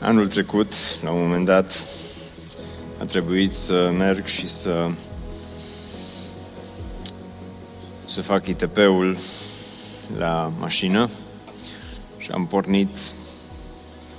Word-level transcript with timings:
Anul 0.00 0.28
trecut, 0.28 0.74
la 1.02 1.10
un 1.10 1.22
moment 1.22 1.44
dat, 1.44 1.86
a 3.00 3.04
trebuit 3.04 3.52
să 3.52 3.92
merg 3.98 4.26
și 4.26 4.48
să 4.48 4.90
să 8.06 8.22
fac 8.22 8.46
ITP-ul 8.46 9.18
la 10.18 10.52
mașină 10.58 11.10
și 12.18 12.30
am 12.30 12.46
pornit 12.46 12.98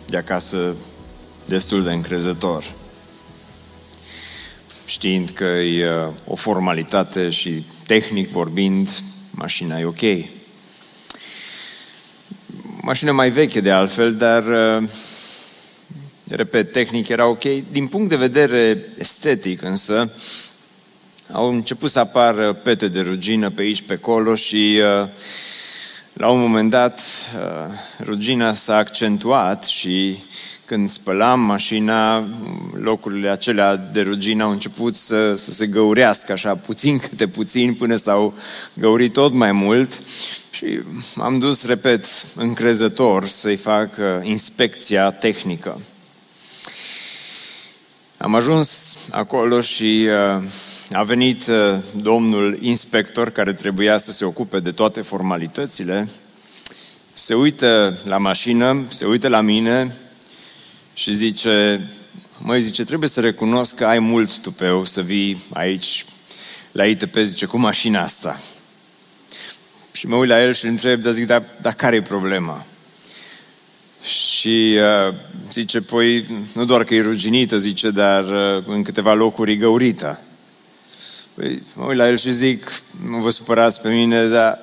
de 0.07 0.17
acasă 0.17 0.75
destul 1.45 1.83
de 1.83 1.91
încrezător. 1.91 2.63
Știind 4.85 5.29
că 5.29 5.43
e 5.43 5.89
uh, 5.89 6.13
o 6.25 6.35
formalitate 6.35 7.29
și 7.29 7.65
tehnic 7.85 8.29
vorbind, 8.29 8.89
mașina 9.31 9.79
e 9.79 9.85
ok. 9.85 10.25
Mașina 12.81 13.11
mai 13.11 13.29
veche 13.29 13.61
de 13.61 13.71
altfel, 13.71 14.15
dar 14.15 14.43
uh, 14.43 14.89
repet, 16.29 16.71
tehnic 16.71 17.07
era 17.07 17.27
ok. 17.27 17.43
Din 17.71 17.87
punct 17.87 18.09
de 18.09 18.15
vedere 18.15 18.85
estetic 18.97 19.61
însă, 19.61 20.11
au 21.31 21.49
început 21.49 21.91
să 21.91 21.99
apară 21.99 22.53
pete 22.53 22.87
de 22.87 23.01
rugină 23.01 23.49
pe 23.49 23.61
aici, 23.61 23.81
pe 23.81 23.93
acolo 23.93 24.35
și 24.35 24.79
uh, 25.01 25.07
la 26.13 26.29
un 26.29 26.39
moment 26.39 26.69
dat 26.69 27.01
uh, 27.35 27.73
rugina 28.05 28.53
s-a 28.53 28.75
accentuat 28.75 29.65
și 29.65 30.17
când 30.65 30.89
spălam 30.89 31.39
mașina, 31.39 32.27
locurile 32.81 33.29
acelea 33.29 33.75
de 33.75 34.01
rugină 34.01 34.43
au 34.43 34.51
început 34.51 34.95
să, 34.95 35.35
să 35.35 35.51
se 35.51 35.67
găurească 35.67 36.31
așa 36.31 36.55
puțin 36.55 36.97
câte 37.09 37.27
puțin 37.27 37.73
până 37.73 37.95
s-au 37.95 38.33
găurit 38.73 39.13
tot 39.13 39.33
mai 39.33 39.51
mult 39.51 40.01
și 40.51 40.79
am 41.15 41.39
dus, 41.39 41.65
repet, 41.65 42.05
încrezător 42.35 43.25
să-i 43.25 43.55
fac 43.55 43.97
uh, 43.97 44.05
inspecția 44.27 45.11
tehnică. 45.11 45.81
Am 48.17 48.35
ajuns 48.35 48.97
acolo 49.11 49.61
și 49.61 50.07
uh, 50.07 50.43
a 50.91 51.03
venit 51.03 51.47
uh, 51.47 51.77
domnul 51.95 52.57
inspector 52.61 53.29
care 53.29 53.53
trebuia 53.53 53.97
să 53.97 54.11
se 54.11 54.25
ocupe 54.25 54.59
de 54.59 54.71
toate 54.71 55.01
formalitățile. 55.01 56.09
Se 57.13 57.33
uită 57.33 57.97
la 58.05 58.17
mașină, 58.17 58.85
se 58.89 59.05
uită 59.05 59.27
la 59.27 59.41
mine 59.41 59.95
și 60.93 61.13
zice, 61.13 61.87
măi, 62.37 62.61
zice, 62.61 62.83
trebuie 62.83 63.09
să 63.09 63.19
recunosc 63.19 63.75
că 63.75 63.85
ai 63.85 63.99
mult 63.99 64.39
tupeu 64.39 64.85
să 64.85 65.01
vii 65.01 65.43
aici 65.53 66.05
la 66.71 66.85
ITP, 66.85 67.15
zice, 67.15 67.45
cu 67.45 67.57
mașina 67.57 68.01
asta. 68.01 68.39
Și 69.91 70.07
mă 70.07 70.15
uit 70.15 70.29
la 70.29 70.41
el 70.41 70.53
și 70.53 70.65
îl 70.65 70.71
întreb, 70.71 71.01
dar 71.01 71.13
zic, 71.13 71.25
dar, 71.25 71.43
dar 71.61 71.73
care 71.73 71.95
e 71.95 72.01
problema? 72.01 72.65
Și 74.07 74.79
uh, 75.07 75.13
zice, 75.51 75.81
păi, 75.81 76.25
nu 76.53 76.65
doar 76.65 76.83
că 76.83 76.95
e 76.95 77.01
ruginită, 77.01 77.57
zice, 77.57 77.89
dar 77.89 78.23
uh, 78.23 78.63
în 78.65 78.83
câteva 78.83 79.13
locuri 79.13 79.51
e 79.51 79.55
găurită. 79.55 80.19
Păi, 81.33 81.63
mă 81.73 81.85
uit 81.85 81.97
la 81.97 82.07
el 82.07 82.17
și 82.17 82.31
zic, 82.31 82.81
nu 83.07 83.17
vă 83.17 83.29
supărați 83.29 83.81
pe 83.81 83.89
mine, 83.89 84.27
dar 84.27 84.59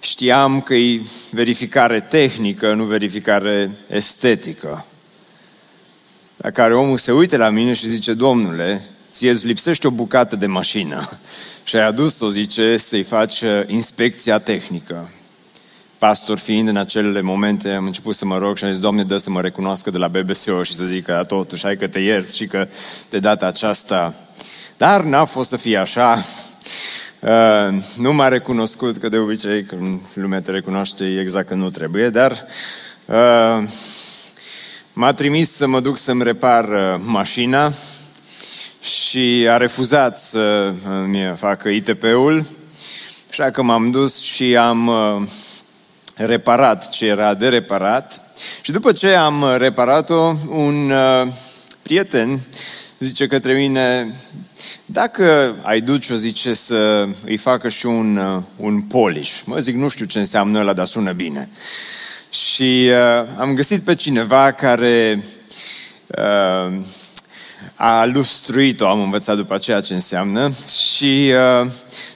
știam 0.00 0.60
că 0.60 0.74
e 0.74 1.00
verificare 1.30 2.00
tehnică, 2.00 2.74
nu 2.74 2.84
verificare 2.84 3.70
estetică. 3.88 4.86
La 6.36 6.50
care 6.50 6.74
omul 6.74 6.98
se 6.98 7.12
uită 7.12 7.36
la 7.36 7.50
mine 7.50 7.72
și 7.72 7.88
zice, 7.88 8.12
domnule, 8.12 8.84
ție 9.10 9.30
îți 9.30 9.46
lipsește 9.46 9.86
o 9.86 9.90
bucată 9.90 10.36
de 10.36 10.46
mașină. 10.46 11.10
Și 11.64 11.76
ai 11.76 11.86
adus-o, 11.86 12.28
zice, 12.28 12.76
să-i 12.76 13.02
faci 13.02 13.40
uh, 13.40 13.60
inspecția 13.66 14.38
tehnică 14.38 15.10
pastor 16.04 16.38
fiind 16.38 16.68
în 16.68 16.76
acele 16.76 17.20
momente, 17.20 17.70
am 17.70 17.84
început 17.84 18.14
să 18.14 18.24
mă 18.24 18.38
rog 18.38 18.56
și 18.56 18.64
am 18.64 18.70
zis, 18.70 18.80
Doamne, 18.80 19.04
dă 19.04 19.16
să 19.16 19.30
mă 19.30 19.40
recunoască 19.40 19.90
de 19.90 19.98
la 19.98 20.08
BBSO 20.08 20.62
și 20.62 20.74
să 20.74 20.84
zic 20.84 21.04
că 21.04 21.22
totuși, 21.26 21.62
hai 21.62 21.76
că 21.76 21.86
te 21.86 21.98
ierți 21.98 22.36
și 22.36 22.46
că 22.46 22.68
de 23.10 23.18
data 23.18 23.46
aceasta. 23.46 24.14
Dar 24.76 25.02
n-a 25.02 25.24
fost 25.24 25.48
să 25.48 25.56
fie 25.56 25.76
așa. 25.76 26.24
Uh, 27.20 27.82
nu 27.96 28.12
m-a 28.12 28.28
recunoscut, 28.28 28.96
că 28.96 29.08
de 29.08 29.16
obicei 29.16 29.64
când 29.64 30.00
lumea 30.14 30.40
te 30.40 30.50
recunoaște 30.50 31.20
exact 31.20 31.48
că 31.48 31.54
nu 31.54 31.70
trebuie, 31.70 32.08
dar 32.08 32.46
uh, 33.04 33.68
m-a 34.92 35.12
trimis 35.12 35.52
să 35.52 35.66
mă 35.66 35.80
duc 35.80 35.96
să-mi 35.96 36.22
repar 36.22 36.68
uh, 36.68 37.00
mașina 37.00 37.72
și 38.80 39.46
a 39.50 39.56
refuzat 39.56 40.18
să 40.18 40.72
mi 41.06 41.32
facă 41.36 41.68
ITP-ul, 41.68 42.44
așa 43.30 43.50
că 43.50 43.62
m-am 43.62 43.90
dus 43.90 44.20
și 44.20 44.56
am 44.56 44.86
uh, 44.86 45.26
reparat 46.14 46.88
ce 46.88 47.06
era 47.06 47.34
de 47.34 47.48
reparat. 47.48 48.20
Și 48.62 48.72
după 48.72 48.92
ce 48.92 49.14
am 49.14 49.56
reparat-o, 49.56 50.34
un 50.48 50.90
uh, 50.90 51.32
prieten 51.82 52.40
zice 52.98 53.26
către 53.26 53.52
mine, 53.52 54.14
dacă 54.86 55.56
ai 55.62 55.80
duce-o, 55.80 56.16
zice, 56.16 56.54
să 56.54 57.08
îi 57.24 57.36
facă 57.36 57.68
și 57.68 57.86
un, 57.86 58.16
uh, 58.16 58.42
un 58.56 58.82
polish. 58.82 59.40
Mă 59.44 59.58
zic, 59.58 59.74
nu 59.74 59.88
știu 59.88 60.04
ce 60.04 60.18
înseamnă 60.18 60.58
ăla, 60.58 60.72
dar 60.72 60.86
sună 60.86 61.12
bine. 61.12 61.48
Și 62.30 62.90
uh, 62.90 63.28
am 63.38 63.54
găsit 63.54 63.82
pe 63.82 63.94
cineva 63.94 64.52
care 64.52 65.24
uh, 66.06 66.80
a 67.74 68.04
lustruit-o, 68.04 68.88
am 68.88 69.00
învățat 69.00 69.36
după 69.36 69.54
aceea 69.54 69.80
ce 69.80 69.94
înseamnă, 69.94 70.52
și 70.90 71.32
uh, 71.62 71.70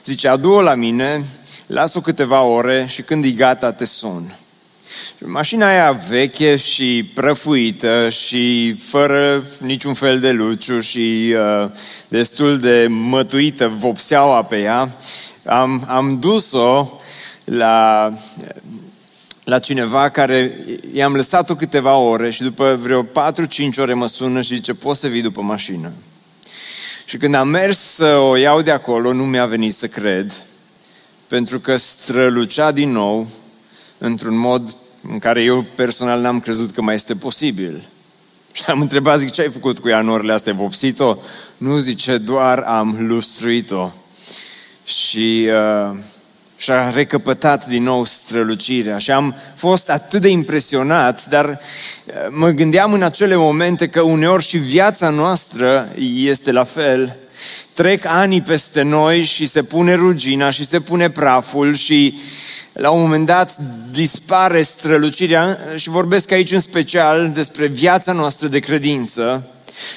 zice, 0.05 0.27
adu-o 0.27 0.61
la 0.61 0.75
mine, 0.75 1.25
las-o 1.69 2.01
câteva 2.01 2.41
ore 2.41 2.85
și 2.89 3.01
când 3.01 3.25
e 3.25 3.29
gata 3.29 3.71
te 3.71 3.85
sun. 3.85 4.35
Mașina 5.19 5.67
aia 5.67 5.91
veche 5.91 6.55
și 6.55 7.11
prăfuită 7.13 8.09
și 8.09 8.73
fără 8.73 9.43
niciun 9.59 9.93
fel 9.93 10.19
de 10.19 10.31
luciu 10.31 10.79
și 10.79 11.35
uh, 11.63 11.69
destul 12.07 12.59
de 12.59 12.87
mătuită 12.89 13.67
vopseaua 13.67 14.43
pe 14.43 14.57
ea, 14.57 14.91
am, 15.45 15.83
am 15.87 16.19
dus-o 16.19 16.87
la, 17.43 18.13
la 19.43 19.59
cineva 19.59 20.09
care 20.09 20.57
i-am 20.93 21.15
lăsat-o 21.15 21.55
câteva 21.55 21.97
ore 21.97 22.29
și 22.29 22.41
după 22.41 22.79
vreo 22.81 23.03
4-5 23.03 23.07
ore 23.77 23.93
mă 23.93 24.07
sună 24.07 24.41
și 24.41 24.55
zice, 24.55 24.73
poți 24.73 24.99
să 24.99 25.07
vii 25.07 25.21
după 25.21 25.41
mașină. 25.41 25.91
Și 27.05 27.17
când 27.17 27.35
am 27.35 27.47
mers 27.47 27.77
să 27.77 28.15
o 28.15 28.35
iau 28.35 28.61
de 28.61 28.71
acolo, 28.71 29.13
nu 29.13 29.25
mi-a 29.25 29.45
venit 29.45 29.73
să 29.73 29.87
cred 29.87 30.43
pentru 31.29 31.59
că 31.59 31.75
strălucea 31.75 32.71
din 32.71 32.91
nou 32.91 33.27
într-un 33.97 34.37
mod 34.37 34.75
în 35.09 35.19
care 35.19 35.41
eu 35.41 35.65
personal 35.75 36.21
n-am 36.21 36.39
crezut 36.39 36.71
că 36.71 36.81
mai 36.81 36.95
este 36.95 37.13
posibil. 37.13 37.89
Și 38.51 38.63
am 38.67 38.81
întrebat, 38.81 39.19
zic, 39.19 39.31
ce 39.31 39.41
ai 39.41 39.49
făcut 39.49 39.79
cu 39.79 39.89
ea 39.89 39.99
în 39.99 40.09
orele 40.09 40.33
astea? 40.33 40.51
Ai 40.51 40.57
vopsit-o? 40.57 41.17
Nu, 41.57 41.77
zice, 41.77 42.17
doar 42.17 42.59
am 42.59 42.97
lustruit-o. 43.07 43.91
Și 44.83 45.49
uh, 45.49 45.97
și-a 46.57 46.89
recăpătat 46.89 47.67
din 47.67 47.83
nou 47.83 48.05
strălucirea. 48.05 48.97
Și 48.97 49.11
am 49.11 49.35
fost 49.55 49.89
atât 49.89 50.21
de 50.21 50.29
impresionat, 50.29 51.25
dar 51.25 51.45
uh, 51.49 52.13
mă 52.29 52.49
gândeam 52.49 52.93
în 52.93 53.03
acele 53.03 53.35
momente 53.35 53.87
că 53.87 54.01
uneori 54.01 54.43
și 54.43 54.57
viața 54.57 55.09
noastră 55.09 55.89
este 56.13 56.51
la 56.51 56.63
fel 56.63 57.15
trec 57.73 58.05
ani 58.05 58.41
peste 58.41 58.81
noi 58.81 59.23
și 59.23 59.47
se 59.47 59.63
pune 59.63 59.93
rugina 59.93 60.49
și 60.49 60.65
se 60.65 60.79
pune 60.79 61.09
praful 61.09 61.75
și 61.75 62.17
la 62.73 62.89
un 62.89 63.01
moment 63.01 63.25
dat 63.25 63.57
dispare 63.91 64.61
strălucirea 64.61 65.59
și 65.75 65.89
vorbesc 65.89 66.31
aici 66.31 66.51
în 66.51 66.59
special 66.59 67.31
despre 67.33 67.67
viața 67.67 68.11
noastră 68.11 68.47
de 68.47 68.59
credință. 68.59 69.47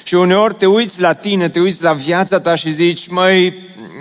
Și 0.03 0.13
uneori 0.13 0.53
te 0.53 0.65
uiți 0.65 1.01
la 1.01 1.13
tine, 1.13 1.49
te 1.49 1.59
uiți 1.59 1.83
la 1.83 1.93
viața 1.93 2.39
ta 2.39 2.55
și 2.55 2.71
zici, 2.71 3.07
măi, 3.07 3.53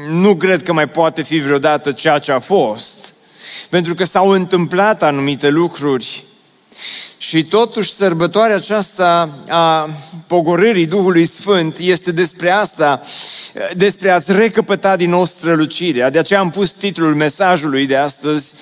nu 0.08 0.36
cred 0.36 0.62
că 0.62 0.72
mai 0.72 0.88
poate 0.88 1.22
fi 1.22 1.40
vreodată 1.40 1.92
ceea 1.92 2.18
ce 2.18 2.32
a 2.32 2.38
fost. 2.38 3.14
Pentru 3.68 3.94
că 3.94 4.04
s-au 4.04 4.28
întâmplat 4.28 5.02
anumite 5.02 5.48
lucruri 5.48 6.24
și 7.32 7.44
totuși 7.44 7.92
sărbătoarea 7.92 8.56
aceasta 8.56 9.38
a 9.48 9.90
pogorârii 10.26 10.86
Duhului 10.86 11.26
Sfânt 11.26 11.76
este 11.78 12.12
despre 12.12 12.50
asta, 12.50 13.02
despre 13.74 14.10
a-ți 14.10 14.32
recăpăta 14.32 14.96
din 14.96 15.10
nou 15.10 15.24
strălucirea. 15.24 16.10
De 16.10 16.18
aceea 16.18 16.40
am 16.40 16.50
pus 16.50 16.70
titlul 16.70 17.14
mesajului 17.14 17.86
de 17.86 17.96
astăzi 17.96 18.54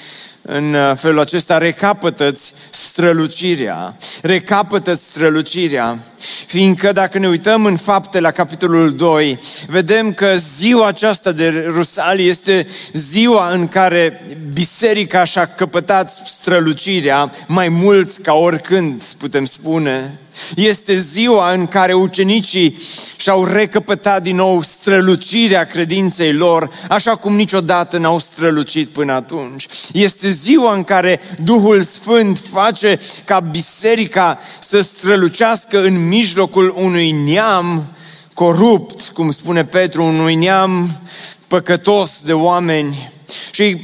în 0.42 0.76
felul 0.96 1.20
acesta, 1.20 1.58
recapătă-ți 1.58 2.52
strălucirea. 2.70 3.96
Recapătă-ți 4.22 5.04
strălucirea. 5.04 5.98
Fiindcă 6.46 6.92
dacă 6.92 7.18
ne 7.18 7.28
uităm 7.28 7.64
în 7.64 7.76
fapte 7.76 8.20
la 8.20 8.30
capitolul 8.30 8.92
2, 8.94 9.38
vedem 9.66 10.12
că 10.12 10.34
ziua 10.36 10.86
aceasta 10.86 11.32
de 11.32 11.64
Rusali 11.74 12.28
este 12.28 12.66
ziua 12.92 13.50
în 13.50 13.68
care 13.68 14.26
biserica 14.52 15.24
și-a 15.24 15.46
căpătat 15.46 16.22
strălucirea 16.24 17.32
mai 17.46 17.68
mult 17.68 18.16
ca 18.16 18.32
oricând, 18.32 19.02
putem 19.18 19.44
spune. 19.44 20.18
Este 20.56 20.96
ziua 20.96 21.52
în 21.52 21.66
care 21.66 21.92
ucenicii 21.92 22.78
și-au 23.16 23.44
recăpătat 23.44 24.22
din 24.22 24.36
nou 24.36 24.62
strălucirea 24.62 25.64
credinței 25.64 26.32
lor, 26.32 26.70
așa 26.88 27.16
cum 27.16 27.34
niciodată 27.34 27.98
n-au 27.98 28.18
strălucit 28.18 28.88
până 28.88 29.12
atunci. 29.12 29.66
Este 29.92 30.30
ziua 30.30 30.74
în 30.74 30.84
care 30.84 31.20
Duhul 31.44 31.82
Sfânt 31.82 32.40
face 32.50 33.00
ca 33.24 33.40
biserica 33.40 34.38
să 34.60 34.80
strălucească 34.80 35.82
în 35.82 36.08
mijlocul 36.10 36.74
unui 36.76 37.10
neam 37.10 37.86
corupt, 38.34 39.08
cum 39.08 39.30
spune 39.30 39.64
Petru, 39.64 40.04
unui 40.04 40.34
neam 40.34 41.00
păcătos 41.46 42.22
de 42.24 42.32
oameni. 42.32 43.12
Și 43.52 43.80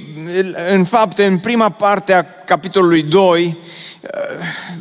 în 0.68 0.84
fapt, 0.84 1.18
în 1.18 1.38
prima 1.38 1.70
parte 1.70 2.12
a 2.12 2.22
capitolului 2.22 3.02
2, 3.02 3.56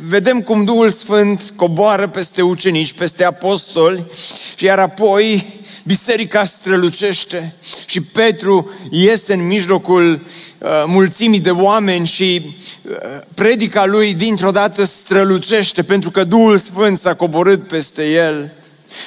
vedem 0.06 0.42
cum 0.42 0.64
Duhul 0.64 0.90
Sfânt 0.90 1.52
coboară 1.56 2.08
peste 2.08 2.42
ucenici, 2.42 2.92
peste 2.92 3.24
apostoli, 3.24 4.04
iar 4.58 4.78
apoi 4.78 5.46
biserica 5.84 6.44
strălucește 6.44 7.54
și 7.86 8.00
Petru 8.00 8.70
iese 8.90 9.34
în 9.34 9.46
mijlocul 9.46 10.12
uh, 10.12 10.20
mulțimii 10.86 11.40
de 11.40 11.50
oameni 11.50 12.06
și 12.06 12.56
uh, 12.82 12.94
predica 13.34 13.84
lui 13.84 14.14
dintr-o 14.14 14.50
dată 14.50 14.84
strălucește 14.84 15.82
pentru 15.82 16.10
că 16.10 16.24
Duhul 16.24 16.58
Sfânt 16.58 16.98
s-a 16.98 17.14
coborât 17.14 17.68
peste 17.68 18.04
el. 18.04 18.52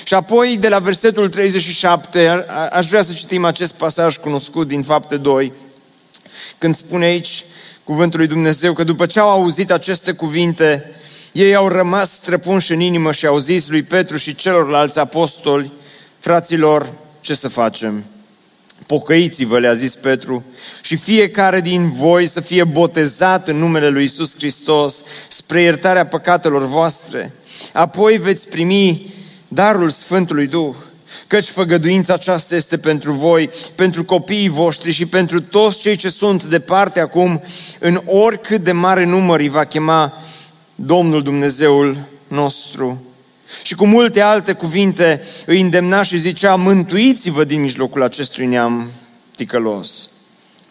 Și 0.03 0.13
apoi, 0.13 0.57
de 0.57 0.69
la 0.69 0.79
versetul 0.79 1.29
37, 1.29 2.45
aș 2.71 2.87
vrea 2.87 3.01
să 3.01 3.13
citim 3.13 3.45
acest 3.45 3.73
pasaj 3.73 4.17
cunoscut 4.17 4.67
din 4.67 4.81
Fapte 4.81 5.17
2, 5.17 5.53
când 6.57 6.75
spune 6.75 7.05
aici, 7.05 7.45
cuvântul 7.83 8.19
lui 8.19 8.27
Dumnezeu, 8.27 8.73
că 8.73 8.83
după 8.83 9.05
ce 9.05 9.19
au 9.19 9.29
auzit 9.29 9.71
aceste 9.71 10.11
cuvinte, 10.11 10.91
ei 11.31 11.55
au 11.55 11.67
rămas 11.67 12.11
străpunși 12.11 12.71
în 12.71 12.79
inimă 12.79 13.11
și 13.11 13.25
au 13.25 13.37
zis 13.37 13.67
lui 13.67 13.83
Petru 13.83 14.17
și 14.17 14.35
celorlalți 14.35 14.99
apostoli, 14.99 15.71
fraților, 16.19 16.89
ce 17.21 17.33
să 17.33 17.47
facem? 17.47 18.03
Pocăiți-vă, 18.85 19.59
le-a 19.59 19.73
zis 19.73 19.95
Petru, 19.95 20.43
și 20.81 20.95
fiecare 20.95 21.61
din 21.61 21.89
voi 21.89 22.27
să 22.27 22.41
fie 22.41 22.63
botezat 22.63 23.47
în 23.47 23.57
numele 23.57 23.89
lui 23.89 24.03
Isus 24.03 24.35
Hristos 24.35 25.03
spre 25.27 25.61
iertarea 25.61 26.05
păcatelor 26.05 26.65
voastre. 26.65 27.33
Apoi 27.73 28.17
veți 28.17 28.47
primi 28.47 29.13
darul 29.47 29.89
Sfântului 29.89 30.47
Duh 30.47 30.75
căci 31.27 31.47
făgăduința 31.47 32.13
aceasta 32.13 32.55
este 32.55 32.77
pentru 32.77 33.11
voi, 33.11 33.49
pentru 33.75 34.03
copiii 34.03 34.49
voștri 34.49 34.91
și 34.91 35.05
pentru 35.05 35.41
toți 35.41 35.79
cei 35.79 35.95
ce 35.95 36.09
sunt 36.09 36.43
departe 36.43 36.99
acum, 36.99 37.41
în 37.79 38.01
oricât 38.05 38.63
de 38.63 38.71
mare 38.71 39.05
număr 39.05 39.39
îi 39.39 39.49
va 39.49 39.65
chema 39.65 40.23
Domnul 40.75 41.23
Dumnezeul 41.23 41.97
nostru. 42.27 43.03
Și 43.63 43.75
cu 43.75 43.85
multe 43.85 44.21
alte 44.21 44.53
cuvinte 44.53 45.23
îi 45.45 45.61
îndemna 45.61 46.01
și 46.01 46.17
zicea, 46.17 46.55
mântuiți-vă 46.55 47.43
din 47.43 47.61
mijlocul 47.61 48.03
acestui 48.03 48.45
neam 48.45 48.91
ticălos. 49.35 50.09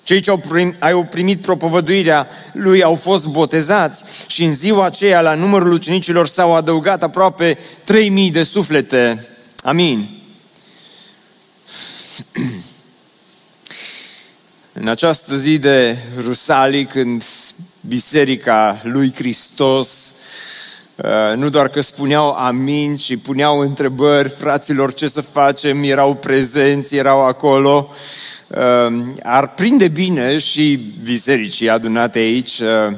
Cei 0.02 0.20
ce 0.20 0.30
au 0.30 0.38
primit, 0.38 0.82
au 0.82 1.04
primit 1.04 1.40
propovăduirea 1.40 2.28
lui 2.52 2.82
au 2.82 2.94
fost 2.94 3.26
botezați 3.26 4.04
și 4.26 4.44
în 4.44 4.54
ziua 4.54 4.84
aceea 4.84 5.20
la 5.20 5.34
numărul 5.34 5.72
ucenicilor 5.72 6.26
s-au 6.28 6.54
adăugat 6.54 7.02
aproape 7.02 7.58
3000 7.84 8.30
de 8.30 8.42
suflete. 8.42 9.28
Amin. 9.62 10.08
În 14.72 14.88
această 14.88 15.36
zi 15.36 15.58
de 15.58 15.98
Rusalii, 16.20 16.86
când 16.86 17.24
Biserica 17.80 18.80
lui 18.84 19.14
Hristos 19.14 20.12
uh, 20.12 20.16
nu 21.36 21.48
doar 21.48 21.68
că 21.68 21.80
spuneau 21.80 22.30
amin, 22.30 22.96
ci 22.96 23.18
puneau 23.18 23.58
întrebări, 23.58 24.28
fraților, 24.28 24.94
ce 24.94 25.06
să 25.06 25.20
facem, 25.20 25.82
erau 25.82 26.14
prezenți, 26.14 26.96
erau 26.96 27.26
acolo. 27.26 27.90
Uh, 28.46 29.04
ar 29.22 29.48
prinde 29.54 29.88
bine 29.88 30.38
și 30.38 30.92
bisericii 31.02 31.68
adunate 31.68 32.18
aici, 32.18 32.58
uh, 32.58 32.96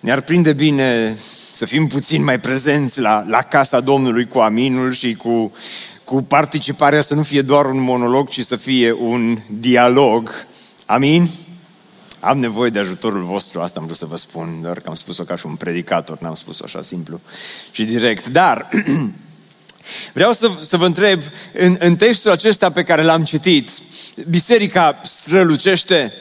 ne-ar 0.00 0.20
prinde 0.20 0.52
bine 0.52 1.18
să 1.52 1.66
fim 1.66 1.86
puțin 1.86 2.24
mai 2.24 2.40
prezenți 2.40 3.00
la, 3.00 3.24
la 3.28 3.42
casa 3.42 3.80
Domnului 3.80 4.26
cu 4.26 4.38
aminul 4.38 4.92
și 4.92 5.14
cu 5.14 5.52
cu 6.10 6.22
participarea 6.22 7.00
să 7.00 7.14
nu 7.14 7.22
fie 7.22 7.42
doar 7.42 7.66
un 7.66 7.80
monolog, 7.80 8.28
ci 8.28 8.40
să 8.40 8.56
fie 8.56 8.92
un 8.92 9.38
dialog. 9.60 10.46
Amin? 10.86 11.30
Am 12.20 12.38
nevoie 12.38 12.70
de 12.70 12.78
ajutorul 12.78 13.22
vostru, 13.22 13.60
asta 13.60 13.80
am 13.80 13.84
vrut 13.84 13.98
să 13.98 14.06
vă 14.06 14.16
spun, 14.16 14.58
doar 14.62 14.80
că 14.80 14.88
am 14.88 14.94
spus-o 14.94 15.24
ca 15.24 15.36
și 15.36 15.46
un 15.46 15.54
predicator, 15.54 16.18
n-am 16.20 16.34
spus-o 16.34 16.64
așa 16.64 16.82
simplu 16.82 17.20
și 17.70 17.84
direct. 17.84 18.26
Dar 18.26 18.68
vreau 20.12 20.32
să, 20.32 20.50
să 20.60 20.76
vă 20.76 20.86
întreb, 20.86 21.22
în, 21.52 21.76
în 21.78 21.96
textul 21.96 22.30
acesta 22.30 22.70
pe 22.70 22.82
care 22.82 23.02
l-am 23.02 23.24
citit, 23.24 23.70
biserica 24.28 25.00
strălucește? 25.04 26.12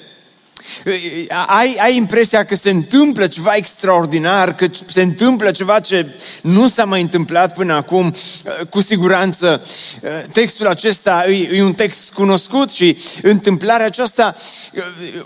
Ai, 1.48 1.78
ai 1.80 1.96
impresia 1.96 2.46
că 2.46 2.56
se 2.56 2.70
întâmplă 2.70 3.28
ceva 3.28 3.54
extraordinar, 3.56 4.56
că 4.56 4.68
se 4.86 5.02
întâmplă 5.02 5.52
ceva 5.52 5.80
ce 5.80 6.08
nu 6.42 6.68
s-a 6.68 6.86
mai 6.86 7.02
întâmplat 7.02 7.54
până 7.54 7.74
acum. 7.74 8.16
Cu 8.70 8.82
siguranță, 8.82 9.66
textul 10.32 10.68
acesta 10.68 11.26
e, 11.28 11.50
e 11.52 11.64
un 11.64 11.74
text 11.74 12.14
cunoscut 12.14 12.72
și 12.72 12.98
întâmplarea 13.22 13.86
aceasta 13.86 14.36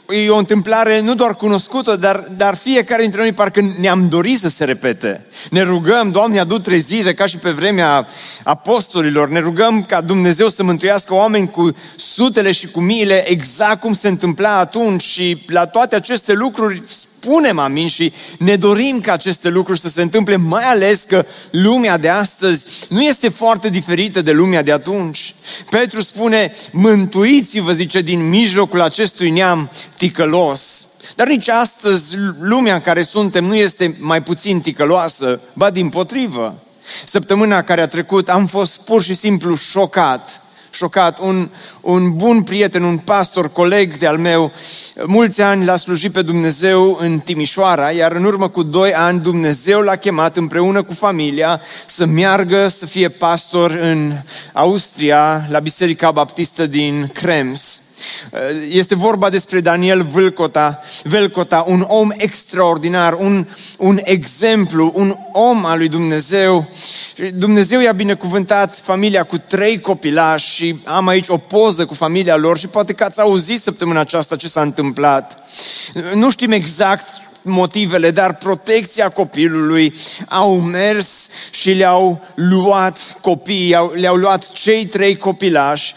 e 0.08 0.30
o 0.30 0.38
întâmplare 0.38 1.00
nu 1.00 1.16
doar 1.16 1.36
cunoscută, 1.36 1.96
dar, 1.96 2.28
dar 2.38 2.56
fiecare 2.56 3.02
dintre 3.02 3.22
noi 3.22 3.34
parcă 3.34 3.74
ne-am 3.80 4.08
dorit 4.10 4.40
să 4.40 4.50
se 4.50 4.64
repete. 4.64 5.26
Ne 5.50 5.62
rugăm, 5.62 6.12
Doamne, 6.12 6.40
adu 6.40 6.60
trezire, 6.60 7.14
ca 7.14 7.26
și 7.26 7.38
pe 7.38 7.50
vremea 7.50 8.08
apostolilor. 8.44 9.30
Ne 9.30 9.40
rugăm 9.40 9.84
ca 9.84 10.02
Dumnezeu 10.02 10.50
să 10.50 10.64
mântuiască 10.64 11.14
oameni 11.14 11.50
cu 11.50 11.76
sutele 11.96 12.52
și 12.52 12.68
cu 12.68 12.80
miile, 12.82 13.30
exact 13.30 13.80
cum 13.80 13.94
se 13.94 14.08
întâmpla 14.08 14.58
atunci 14.58 15.02
și 15.02 15.33
la 15.48 15.66
toate 15.66 15.96
aceste 15.96 16.34
lucruri 16.34 16.84
spunem 16.86 17.60
amin 17.60 17.88
și 17.88 18.14
ne 18.40 18.56
dorim 18.56 19.00
ca 19.00 19.14
aceste 19.14 19.50
lucruri 19.50 19.80
să 19.80 19.90
se 19.90 20.02
întâmple, 20.02 20.36
mai 20.36 20.64
ales 20.64 21.04
că 21.08 21.26
lumea 21.52 21.98
de 21.98 22.10
astăzi 22.10 22.66
nu 22.90 23.02
este 23.02 23.30
foarte 23.30 23.70
diferită 23.70 24.22
de 24.22 24.32
lumea 24.32 24.62
de 24.62 24.72
atunci. 24.72 25.36
Petru 25.70 26.02
spune, 26.02 26.56
mântuiți-vă, 26.72 27.72
zice, 27.72 28.02
din 28.02 28.30
mijlocul 28.30 28.82
acestui 28.82 29.30
neam 29.30 29.72
ticălos. 29.98 30.86
Dar 31.16 31.28
nici 31.28 31.50
astăzi 31.50 32.16
lumea 32.40 32.74
în 32.74 32.82
care 32.82 33.04
suntem 33.04 33.46
nu 33.46 33.56
este 33.56 33.98
mai 34.00 34.24
puțin 34.24 34.62
ticăloasă, 34.62 35.42
ba 35.54 35.70
din 35.70 35.90
potrivă. 35.90 36.62
Săptămâna 37.06 37.64
care 37.64 37.82
a 37.82 37.88
trecut 37.88 38.30
am 38.30 38.46
fost 38.46 38.82
pur 38.82 39.04
și 39.04 39.14
simplu 39.14 39.56
șocat 39.56 40.43
șocat. 40.74 41.20
Un, 41.20 41.50
un 41.82 42.16
bun 42.16 42.44
prieten, 42.44 42.84
un 42.84 42.98
pastor, 42.98 43.52
coleg 43.52 43.98
de-al 43.98 44.18
meu, 44.18 44.52
mulți 45.06 45.42
ani 45.42 45.66
l-a 45.66 45.76
slujit 45.76 46.12
pe 46.12 46.22
Dumnezeu 46.22 46.98
în 47.00 47.20
Timișoara, 47.20 47.92
iar 47.92 48.12
în 48.12 48.24
urmă 48.24 48.50
cu 48.50 48.64
doi 48.64 48.94
ani 48.94 49.20
Dumnezeu 49.20 49.82
l-a 49.82 49.96
chemat 49.96 50.38
împreună 50.38 50.84
cu 50.84 50.94
familia 50.94 51.62
să 51.86 52.06
meargă 52.06 52.68
să 52.68 52.86
fie 52.86 53.10
pastor 53.10 53.72
în 53.72 54.14
Austria, 54.54 55.46
la 55.50 55.60
Biserica 55.60 56.12
Baptistă 56.12 56.68
din 56.68 57.10
Krems. 57.14 57.83
Este 58.70 58.96
vorba 58.96 59.30
despre 59.30 59.60
Daniel 59.60 60.04
Vâlcota, 60.04 60.82
Vâlcota, 61.04 61.64
un 61.68 61.86
om 61.88 62.10
extraordinar, 62.18 63.14
un, 63.14 63.48
un 63.78 64.00
exemplu, 64.04 64.92
un 64.96 65.16
om 65.32 65.66
al 65.66 65.78
lui 65.78 65.88
Dumnezeu. 65.88 66.68
Dumnezeu 67.34 67.80
i-a 67.80 67.92
binecuvântat 67.92 68.80
familia 68.80 69.24
cu 69.24 69.38
trei 69.38 69.80
copilași 69.80 70.54
și 70.56 70.76
am 70.84 71.08
aici 71.08 71.28
o 71.28 71.38
poză 71.38 71.86
cu 71.86 71.94
familia 71.94 72.36
lor 72.36 72.58
și 72.58 72.68
poate 72.68 72.94
că 72.94 73.04
ați 73.04 73.20
auzit 73.20 73.62
săptămâna 73.62 74.00
aceasta 74.00 74.36
ce 74.36 74.48
s-a 74.48 74.62
întâmplat. 74.62 75.38
Nu 76.14 76.30
știm 76.30 76.52
exact 76.52 77.06
motivele, 77.44 78.12
dar 78.12 78.36
protecția 78.36 79.10
copilului 79.10 79.94
au 80.28 80.60
mers 80.60 81.28
și 81.52 81.72
le-au 81.72 82.26
luat 82.36 83.18
copiii, 83.22 83.76
le-au 83.94 84.16
luat 84.16 84.52
cei 84.52 84.86
trei 84.86 85.18
copilași. 85.18 85.94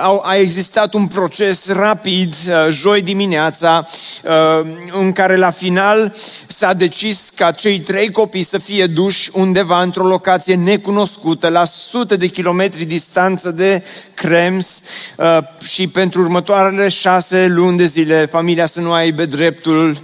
Au, 0.00 0.22
a 0.24 0.36
existat 0.36 0.94
un 0.94 1.06
proces 1.06 1.68
rapid, 1.68 2.34
uh, 2.48 2.66
joi 2.70 3.02
dimineața, 3.02 3.88
uh, 4.24 4.66
în 4.92 5.12
care 5.12 5.36
la 5.36 5.50
final 5.50 6.14
s-a 6.46 6.72
decis 6.72 7.30
ca 7.34 7.50
cei 7.50 7.80
trei 7.80 8.10
copii 8.10 8.42
să 8.42 8.58
fie 8.58 8.86
duși 8.86 9.30
undeva 9.32 9.82
într-o 9.82 10.06
locație 10.06 10.54
necunoscută, 10.54 11.48
la 11.48 11.64
sute 11.64 12.16
de 12.16 12.26
kilometri 12.26 12.84
distanță 12.84 13.50
de 13.50 13.82
Krems 14.14 14.80
uh, 15.16 15.38
și 15.68 15.88
pentru 15.88 16.20
următoarele 16.20 16.88
șase 16.88 17.46
luni 17.46 17.76
de 17.76 17.84
zile 17.84 18.26
familia 18.26 18.66
să 18.66 18.80
nu 18.80 18.92
aibă 18.92 19.24
dreptul 19.24 20.02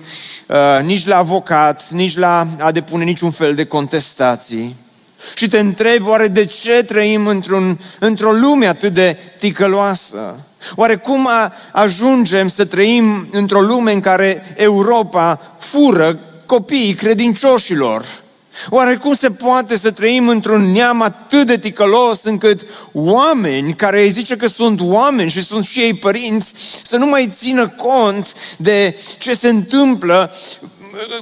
uh, 0.53 0.85
nici 0.85 1.07
la 1.07 1.17
avocat, 1.17 1.91
nici 1.91 2.17
la 2.17 2.47
a 2.59 2.71
depune 2.71 3.05
niciun 3.05 3.31
fel 3.31 3.55
de 3.55 3.65
contestații. 3.65 4.77
Și 5.35 5.49
te 5.49 5.59
întrebi, 5.59 6.09
oare 6.09 6.29
de 6.29 6.45
ce 6.45 6.83
trăim 6.83 7.27
într-un, 7.27 7.79
într-o 7.99 8.33
lume 8.33 8.67
atât 8.67 8.93
de 8.93 9.17
ticăloasă? 9.39 10.45
Oare 10.75 10.97
cum 10.97 11.29
a, 11.29 11.53
ajungem 11.73 12.49
să 12.49 12.65
trăim 12.65 13.29
într-o 13.31 13.61
lume 13.61 13.93
în 13.93 14.01
care 14.01 14.55
Europa 14.57 15.41
fură 15.59 16.19
copiii 16.47 16.95
credincioșilor? 16.95 18.05
Oare 18.69 18.97
cum 18.97 19.15
se 19.15 19.31
poate 19.31 19.77
să 19.77 19.91
trăim 19.91 20.29
într-un 20.29 20.73
neam 20.73 21.03
atât 21.03 21.47
de 21.47 21.59
ticălos 21.59 22.23
încât 22.23 22.61
oameni 22.93 23.75
care 23.75 24.03
îi 24.03 24.11
zice 24.11 24.37
că 24.37 24.47
sunt 24.47 24.81
oameni 24.81 25.31
și 25.31 25.43
sunt 25.43 25.65
și 25.65 25.81
ei 25.81 25.95
părinți 25.95 26.53
să 26.83 26.97
nu 26.97 27.07
mai 27.07 27.29
țină 27.35 27.69
cont 27.69 28.33
de 28.57 28.99
ce 29.19 29.35
se 29.35 29.49
întâmplă 29.49 30.35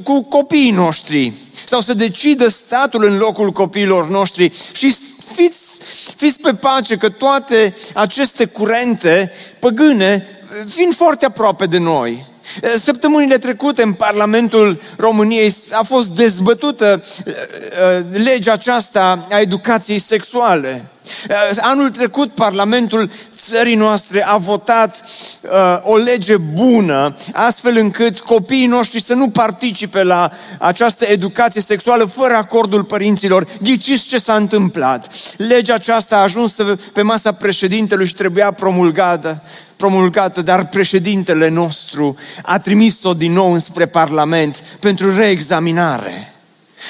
cu 0.02 0.22
copiii 0.22 0.70
noștri 0.70 1.32
sau 1.64 1.80
să 1.80 1.94
decidă 1.94 2.48
statul 2.48 3.04
în 3.04 3.16
locul 3.16 3.50
copiilor 3.50 4.08
noștri 4.08 4.52
și 4.72 4.96
fiți, 5.34 5.78
fiți 6.16 6.40
pe 6.40 6.54
pace 6.54 6.96
că 6.96 7.08
toate 7.08 7.76
aceste 7.94 8.44
curente 8.44 9.32
păgâne 9.58 10.26
vin 10.74 10.90
foarte 10.90 11.24
aproape 11.24 11.66
de 11.66 11.78
noi. 11.78 12.29
Săptămânile 12.78 13.38
trecute 13.38 13.82
în 13.82 13.92
Parlamentul 13.92 14.82
României 14.96 15.54
a 15.72 15.82
fost 15.82 16.08
dezbătută 16.08 17.02
uh, 17.26 17.32
uh, 17.32 18.04
legea 18.24 18.52
aceasta 18.52 19.26
a 19.30 19.38
educației 19.38 19.98
sexuale. 19.98 20.84
Uh, 21.28 21.56
anul 21.60 21.90
trecut 21.90 22.32
Parlamentul 22.32 23.10
țării 23.40 23.74
noastre 23.74 24.24
a 24.26 24.36
votat 24.36 25.04
uh, 25.40 25.50
o 25.82 25.96
lege 25.96 26.36
bună, 26.36 27.16
astfel 27.32 27.76
încât 27.76 28.20
copiii 28.20 28.66
noștri 28.66 29.02
să 29.02 29.14
nu 29.14 29.30
participe 29.30 30.02
la 30.02 30.30
această 30.58 31.04
educație 31.04 31.60
sexuală 31.60 32.04
fără 32.04 32.34
acordul 32.34 32.84
părinților. 32.84 33.46
Ghiciți 33.62 34.06
ce 34.06 34.18
s-a 34.18 34.34
întâmplat? 34.34 35.12
Legea 35.36 35.74
aceasta 35.74 36.16
a 36.16 36.22
ajuns 36.22 36.56
pe 36.92 37.02
masa 37.02 37.32
președintelui 37.32 38.06
și 38.06 38.14
trebuia 38.14 38.50
promulgată 38.50 39.42
promulgată, 39.76 40.42
dar 40.42 40.68
președintele 40.68 41.48
nostru 41.48 42.16
a 42.42 42.58
trimis-o 42.58 43.14
din 43.14 43.32
nou 43.32 43.52
înspre 43.52 43.86
Parlament 43.86 44.62
pentru 44.80 45.16
reexaminare. 45.16 46.34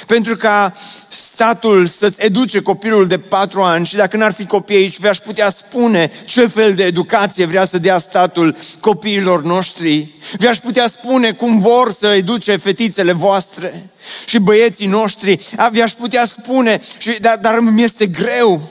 Pentru 0.07 0.37
ca 0.37 0.75
statul 1.09 1.87
să-ți 1.87 2.21
educe 2.21 2.61
copilul 2.61 3.07
de 3.07 3.19
patru 3.19 3.63
ani 3.63 3.87
și 3.87 3.97
dacă 3.97 4.17
n-ar 4.17 4.33
fi 4.33 4.47
copii 4.47 4.77
aici, 4.77 4.99
v-aș 4.99 5.19
putea 5.19 5.51
spune 5.51 6.11
ce 6.25 6.47
fel 6.47 6.75
de 6.75 6.85
educație 6.85 7.45
vrea 7.45 7.65
să 7.65 7.79
dea 7.79 7.99
statul 7.99 8.57
copiilor 8.81 9.43
noștri. 9.43 10.15
V-aș 10.39 10.59
putea 10.59 10.87
spune 10.87 11.33
cum 11.33 11.59
vor 11.59 11.93
să 11.93 12.07
educe 12.07 12.57
fetițele 12.57 13.13
voastre 13.13 13.89
și 14.27 14.39
băieții 14.39 14.87
noștri. 14.87 15.47
V-aș 15.73 15.93
putea 15.93 16.25
spune, 16.25 16.81
și, 16.99 17.19
dar, 17.21 17.37
dar 17.37 17.59
mi 17.61 17.83
este 17.83 18.07
greu 18.07 18.71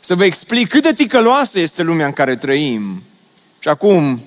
să 0.00 0.14
vă 0.14 0.24
explic 0.24 0.68
cât 0.68 0.82
de 0.82 0.92
ticăloasă 0.92 1.60
este 1.60 1.82
lumea 1.82 2.06
în 2.06 2.12
care 2.12 2.36
trăim. 2.36 3.02
Și 3.58 3.68
acum, 3.68 4.22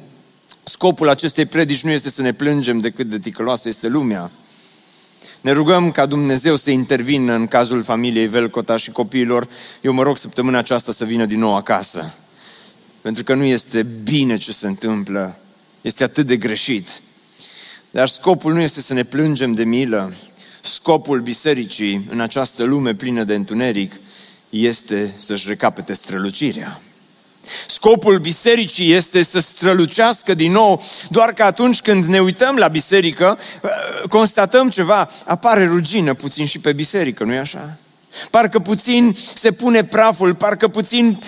scopul 0.64 1.10
acestei 1.10 1.46
predici 1.46 1.84
nu 1.84 1.92
este 1.92 2.10
să 2.10 2.22
ne 2.22 2.34
plângem 2.34 2.80
de 2.80 2.90
cât 2.90 3.08
de 3.08 3.20
ticăloasă 3.20 3.68
este 3.68 3.88
lumea, 3.88 4.32
ne 5.42 5.52
rugăm 5.52 5.92
ca 5.92 6.06
Dumnezeu 6.06 6.56
să 6.56 6.72
intervină 6.72 7.34
în 7.34 7.48
cazul 7.48 7.84
familiei 7.84 8.28
Velcota 8.28 8.78
și 8.78 8.92
copiilor. 8.92 9.48
Eu 9.82 9.94
mă 9.94 10.04
rog 10.04 10.18
săptămâna 10.18 10.58
aceasta 10.58 10.92
să 10.92 11.06
vină 11.06 11.26
din 11.26 11.40
nou 11.40 11.56
acasă. 11.56 12.14
Pentru 13.02 13.24
că 13.24 13.34
nu 13.34 13.44
este 13.44 13.84
bine 13.84 14.38
ce 14.38 14.52
se 14.52 14.68
întâmplă. 14.68 15.38
Este 15.82 16.04
atât 16.04 16.26
de 16.26 16.38
greșit. 16.38 17.02
Dar 17.92 18.08
scopul 18.08 18.54
nu 18.54 18.60
este 18.60 18.82
să 18.82 18.94
ne 18.94 19.04
plângem 19.04 19.54
de 19.54 19.64
milă. 19.64 20.14
Scopul 20.62 21.22
bisericii 21.22 22.06
în 22.10 22.20
această 22.20 22.64
lume 22.64 22.96
plină 22.96 23.24
de 23.24 23.36
întuneric 23.36 23.94
este 24.50 25.14
să-și 25.18 25.48
recapete 25.48 25.94
strălucirea. 25.94 26.82
Scopul 27.68 28.20
bisericii 28.20 28.94
este 28.94 29.22
să 29.22 29.40
strălucească 29.40 30.34
din 30.34 30.52
nou, 30.52 30.84
doar 31.10 31.34
că 31.34 31.44
atunci 31.44 31.82
când 31.82 32.06
ne 32.06 32.20
uităm 32.20 32.56
la 32.56 32.68
biserică, 32.68 33.40
constatăm 34.10 34.70
ceva, 34.70 35.10
apare 35.26 35.66
rugină 35.66 36.14
puțin 36.14 36.46
și 36.46 36.60
pe 36.60 36.74
biserică, 36.74 37.24
nu-i 37.24 37.38
așa? 37.38 37.78
Parcă 38.30 38.60
puțin 38.60 39.18
se 39.34 39.52
pune 39.52 39.84
praful, 39.84 40.36
parcă 40.36 40.68
puțin 40.68 41.20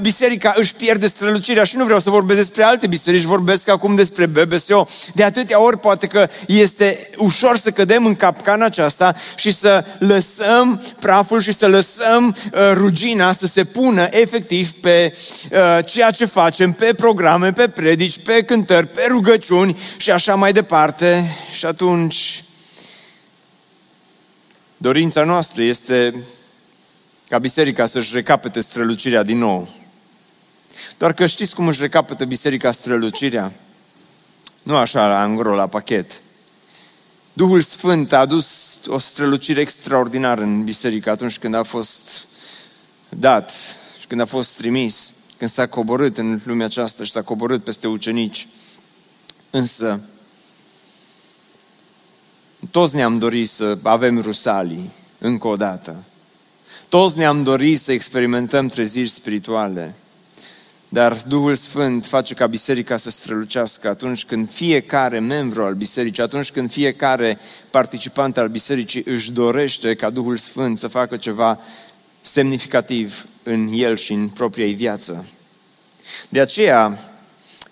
biserica 0.00 0.52
își 0.56 0.74
pierde 0.74 1.06
strălucirea 1.06 1.64
și 1.64 1.76
nu 1.76 1.84
vreau 1.84 2.00
să 2.00 2.10
vorbesc 2.10 2.40
despre 2.40 2.62
alte 2.62 2.86
biserici, 2.86 3.22
vorbesc 3.22 3.68
acum 3.68 3.94
despre 3.94 4.26
BBSO. 4.26 4.86
De 5.14 5.24
atâtea 5.24 5.60
ori 5.60 5.78
poate 5.78 6.06
că 6.06 6.28
este 6.46 7.10
ușor 7.16 7.56
să 7.56 7.70
cădem 7.70 8.06
în 8.06 8.14
capcana 8.14 8.64
aceasta 8.64 9.14
și 9.36 9.50
să 9.50 9.84
lăsăm 9.98 10.82
praful 11.00 11.40
și 11.40 11.52
să 11.52 11.68
lăsăm 11.68 12.36
uh, 12.52 12.60
rugina 12.72 13.32
să 13.32 13.46
se 13.46 13.64
pună 13.64 14.08
efectiv 14.10 14.72
pe 14.72 15.14
uh, 15.50 15.84
ceea 15.84 16.10
ce 16.10 16.24
facem, 16.24 16.72
pe 16.72 16.94
programe, 16.94 17.52
pe 17.52 17.68
predici, 17.68 18.18
pe 18.18 18.42
cântări, 18.42 18.86
pe 18.86 19.06
rugăciuni 19.08 19.78
și 19.96 20.10
așa 20.10 20.34
mai 20.34 20.52
departe. 20.52 21.36
Și 21.50 21.66
atunci 21.66 22.44
Dorința 24.76 25.24
noastră 25.24 25.62
este 25.62 26.24
ca 27.28 27.38
biserica 27.38 27.86
să-și 27.86 28.14
recapete 28.14 28.60
strălucirea 28.60 29.22
din 29.22 29.38
nou. 29.38 29.68
Doar 30.98 31.12
că 31.12 31.26
știți 31.26 31.54
cum 31.54 31.68
își 31.68 31.80
recapătă 31.80 32.24
biserica 32.24 32.72
strălucirea? 32.72 33.52
Nu 34.62 34.76
așa 34.76 35.08
la 35.08 35.20
angro, 35.20 35.54
la 35.54 35.66
pachet. 35.66 36.22
Duhul 37.32 37.60
Sfânt 37.60 38.12
a 38.12 38.18
adus 38.18 38.78
o 38.86 38.98
strălucire 38.98 39.60
extraordinară 39.60 40.42
în 40.42 40.64
biserică 40.64 41.10
atunci 41.10 41.38
când 41.38 41.54
a 41.54 41.62
fost 41.62 42.24
dat 43.08 43.52
și 44.00 44.06
când 44.06 44.20
a 44.20 44.24
fost 44.24 44.56
trimis, 44.56 45.12
când 45.38 45.50
s-a 45.50 45.66
coborât 45.66 46.18
în 46.18 46.40
lumea 46.44 46.66
aceasta 46.66 47.04
și 47.04 47.10
s-a 47.10 47.22
coborât 47.22 47.64
peste 47.64 47.86
ucenici. 47.86 48.46
Însă, 49.50 50.00
toți 52.70 52.94
ne-am 52.94 53.18
dorit 53.18 53.48
să 53.48 53.78
avem 53.82 54.20
rusalii, 54.20 54.90
încă 55.18 55.46
o 55.46 55.56
dată. 55.56 56.04
Toți 56.88 57.16
ne-am 57.16 57.42
dorit 57.42 57.80
să 57.80 57.92
experimentăm 57.92 58.68
treziri 58.68 59.08
spirituale. 59.08 59.94
Dar 60.88 61.22
Duhul 61.26 61.54
Sfânt 61.54 62.06
face 62.06 62.34
ca 62.34 62.46
biserica 62.46 62.96
să 62.96 63.10
strălucească 63.10 63.88
atunci 63.88 64.24
când 64.24 64.50
fiecare 64.50 65.18
membru 65.18 65.64
al 65.64 65.74
bisericii, 65.74 66.22
atunci 66.22 66.50
când 66.50 66.70
fiecare 66.70 67.38
participant 67.70 68.38
al 68.38 68.48
bisericii 68.48 69.02
își 69.06 69.32
dorește 69.32 69.94
ca 69.94 70.10
Duhul 70.10 70.36
Sfânt 70.36 70.78
să 70.78 70.88
facă 70.88 71.16
ceva 71.16 71.58
semnificativ 72.20 73.26
în 73.42 73.70
el 73.72 73.96
și 73.96 74.12
în 74.12 74.28
propria 74.28 74.74
viață. 74.74 75.26
De 76.28 76.40
aceea, 76.40 76.98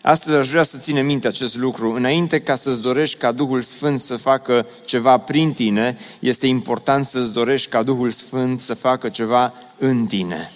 Astăzi 0.06 0.36
aș 0.36 0.48
vrea 0.48 0.62
să 0.62 0.78
ține 0.78 1.02
minte 1.02 1.26
acest 1.26 1.56
lucru. 1.56 1.92
Înainte 1.92 2.40
ca 2.40 2.54
să-ți 2.54 2.82
dorești 2.82 3.16
ca 3.16 3.32
Duhul 3.32 3.62
Sfânt 3.62 4.00
să 4.00 4.16
facă 4.16 4.66
ceva 4.84 5.18
prin 5.18 5.52
tine, 5.52 5.98
este 6.18 6.46
important 6.46 7.04
să-ți 7.04 7.32
dorești 7.32 7.68
ca 7.68 7.82
Duhul 7.82 8.10
Sfânt 8.10 8.60
să 8.60 8.74
facă 8.74 9.08
ceva 9.08 9.52
în 9.78 10.06
tine 10.06 10.50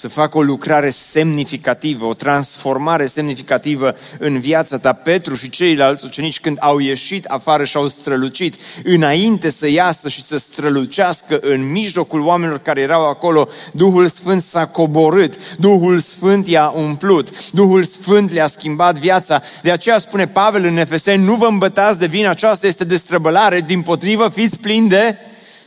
să 0.00 0.08
facă 0.08 0.38
o 0.38 0.42
lucrare 0.42 0.90
semnificativă, 0.90 2.04
o 2.04 2.14
transformare 2.14 3.06
semnificativă 3.06 3.94
în 4.18 4.40
viața 4.40 4.78
ta. 4.78 4.92
Petru 4.92 5.34
și 5.34 5.48
ceilalți 5.48 6.04
ucenici 6.04 6.40
când 6.40 6.56
au 6.60 6.78
ieșit 6.78 7.24
afară 7.24 7.64
și 7.64 7.76
au 7.76 7.88
strălucit, 7.88 8.54
înainte 8.84 9.50
să 9.50 9.68
iasă 9.68 10.08
și 10.08 10.22
să 10.22 10.38
strălucească 10.38 11.38
în 11.40 11.70
mijlocul 11.70 12.20
oamenilor 12.20 12.58
care 12.58 12.80
erau 12.80 13.08
acolo, 13.08 13.48
Duhul 13.72 14.08
Sfânt 14.08 14.42
s-a 14.42 14.66
coborât, 14.66 15.56
Duhul 15.56 15.98
Sfânt 15.98 16.48
i-a 16.48 16.72
umplut, 16.76 17.50
Duhul 17.50 17.84
Sfânt 17.84 18.32
le-a 18.32 18.46
schimbat 18.46 18.98
viața. 18.98 19.42
De 19.62 19.70
aceea 19.70 19.98
spune 19.98 20.26
Pavel 20.26 20.64
în 20.64 20.76
Efeseni, 20.76 21.24
nu 21.24 21.34
vă 21.34 21.46
îmbătați 21.46 21.98
de 21.98 22.06
vină, 22.06 22.28
aceasta 22.28 22.66
este 22.66 22.84
destrăbălare, 22.84 23.60
din 23.60 23.82
potrivă 23.82 24.28
fiți 24.34 24.58
plini 24.58 24.88
de, 24.88 25.16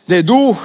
de 0.05 0.21
Duh. 0.21 0.57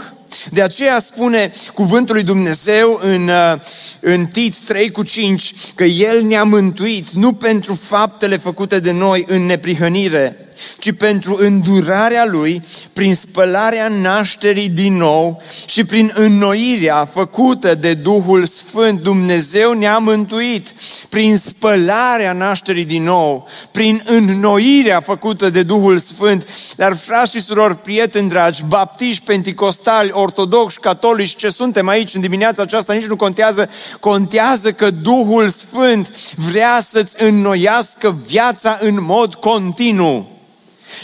De 0.50 0.62
aceea 0.62 0.98
spune 0.98 1.52
cuvântul 1.74 2.14
lui 2.14 2.24
Dumnezeu 2.24 3.00
în, 3.02 3.28
uh, 3.28 3.60
în 4.00 4.26
Tit 4.26 4.56
3 4.56 4.90
cu 4.90 5.02
5 5.02 5.52
că 5.74 5.84
El 5.84 6.22
ne-a 6.22 6.44
mântuit 6.44 7.10
nu 7.10 7.32
pentru 7.32 7.74
faptele 7.74 8.36
făcute 8.36 8.78
de 8.78 8.92
noi 8.92 9.24
în 9.28 9.46
neprihănire, 9.46 10.47
ci 10.78 10.92
pentru 10.92 11.36
îndurarea 11.40 12.24
Lui, 12.26 12.62
prin 12.92 13.14
spălarea 13.14 13.88
nașterii 13.88 14.68
din 14.68 14.96
nou 14.96 15.42
și 15.66 15.84
prin 15.84 16.12
înnoirea 16.14 17.08
făcută 17.12 17.74
de 17.74 17.94
Duhul 17.94 18.46
Sfânt. 18.46 19.00
Dumnezeu 19.00 19.72
ne-a 19.72 19.98
mântuit 19.98 20.74
prin 21.08 21.36
spălarea 21.36 22.32
nașterii 22.32 22.84
din 22.84 23.02
nou, 23.02 23.48
prin 23.70 24.02
înnoirea 24.06 25.00
făcută 25.00 25.50
de 25.50 25.62
Duhul 25.62 25.98
Sfânt. 25.98 26.48
Dar, 26.76 26.96
frați 26.96 27.30
și 27.30 27.40
surori, 27.40 27.76
prieteni 27.76 28.28
dragi, 28.28 28.62
baptiști, 28.68 29.24
penticostali, 29.24 30.10
ortodoxi, 30.12 30.78
catolici, 30.80 31.36
ce 31.36 31.48
suntem 31.48 31.88
aici 31.88 32.14
în 32.14 32.20
dimineața 32.20 32.62
aceasta, 32.62 32.92
nici 32.92 33.06
nu 33.06 33.16
contează. 33.16 33.70
Contează 34.00 34.72
că 34.72 34.90
Duhul 34.90 35.48
Sfânt 35.48 36.34
vrea 36.50 36.80
să-ți 36.80 37.22
înnoiască 37.22 38.18
viața 38.26 38.78
în 38.80 38.96
mod 39.00 39.34
continuu. 39.34 40.36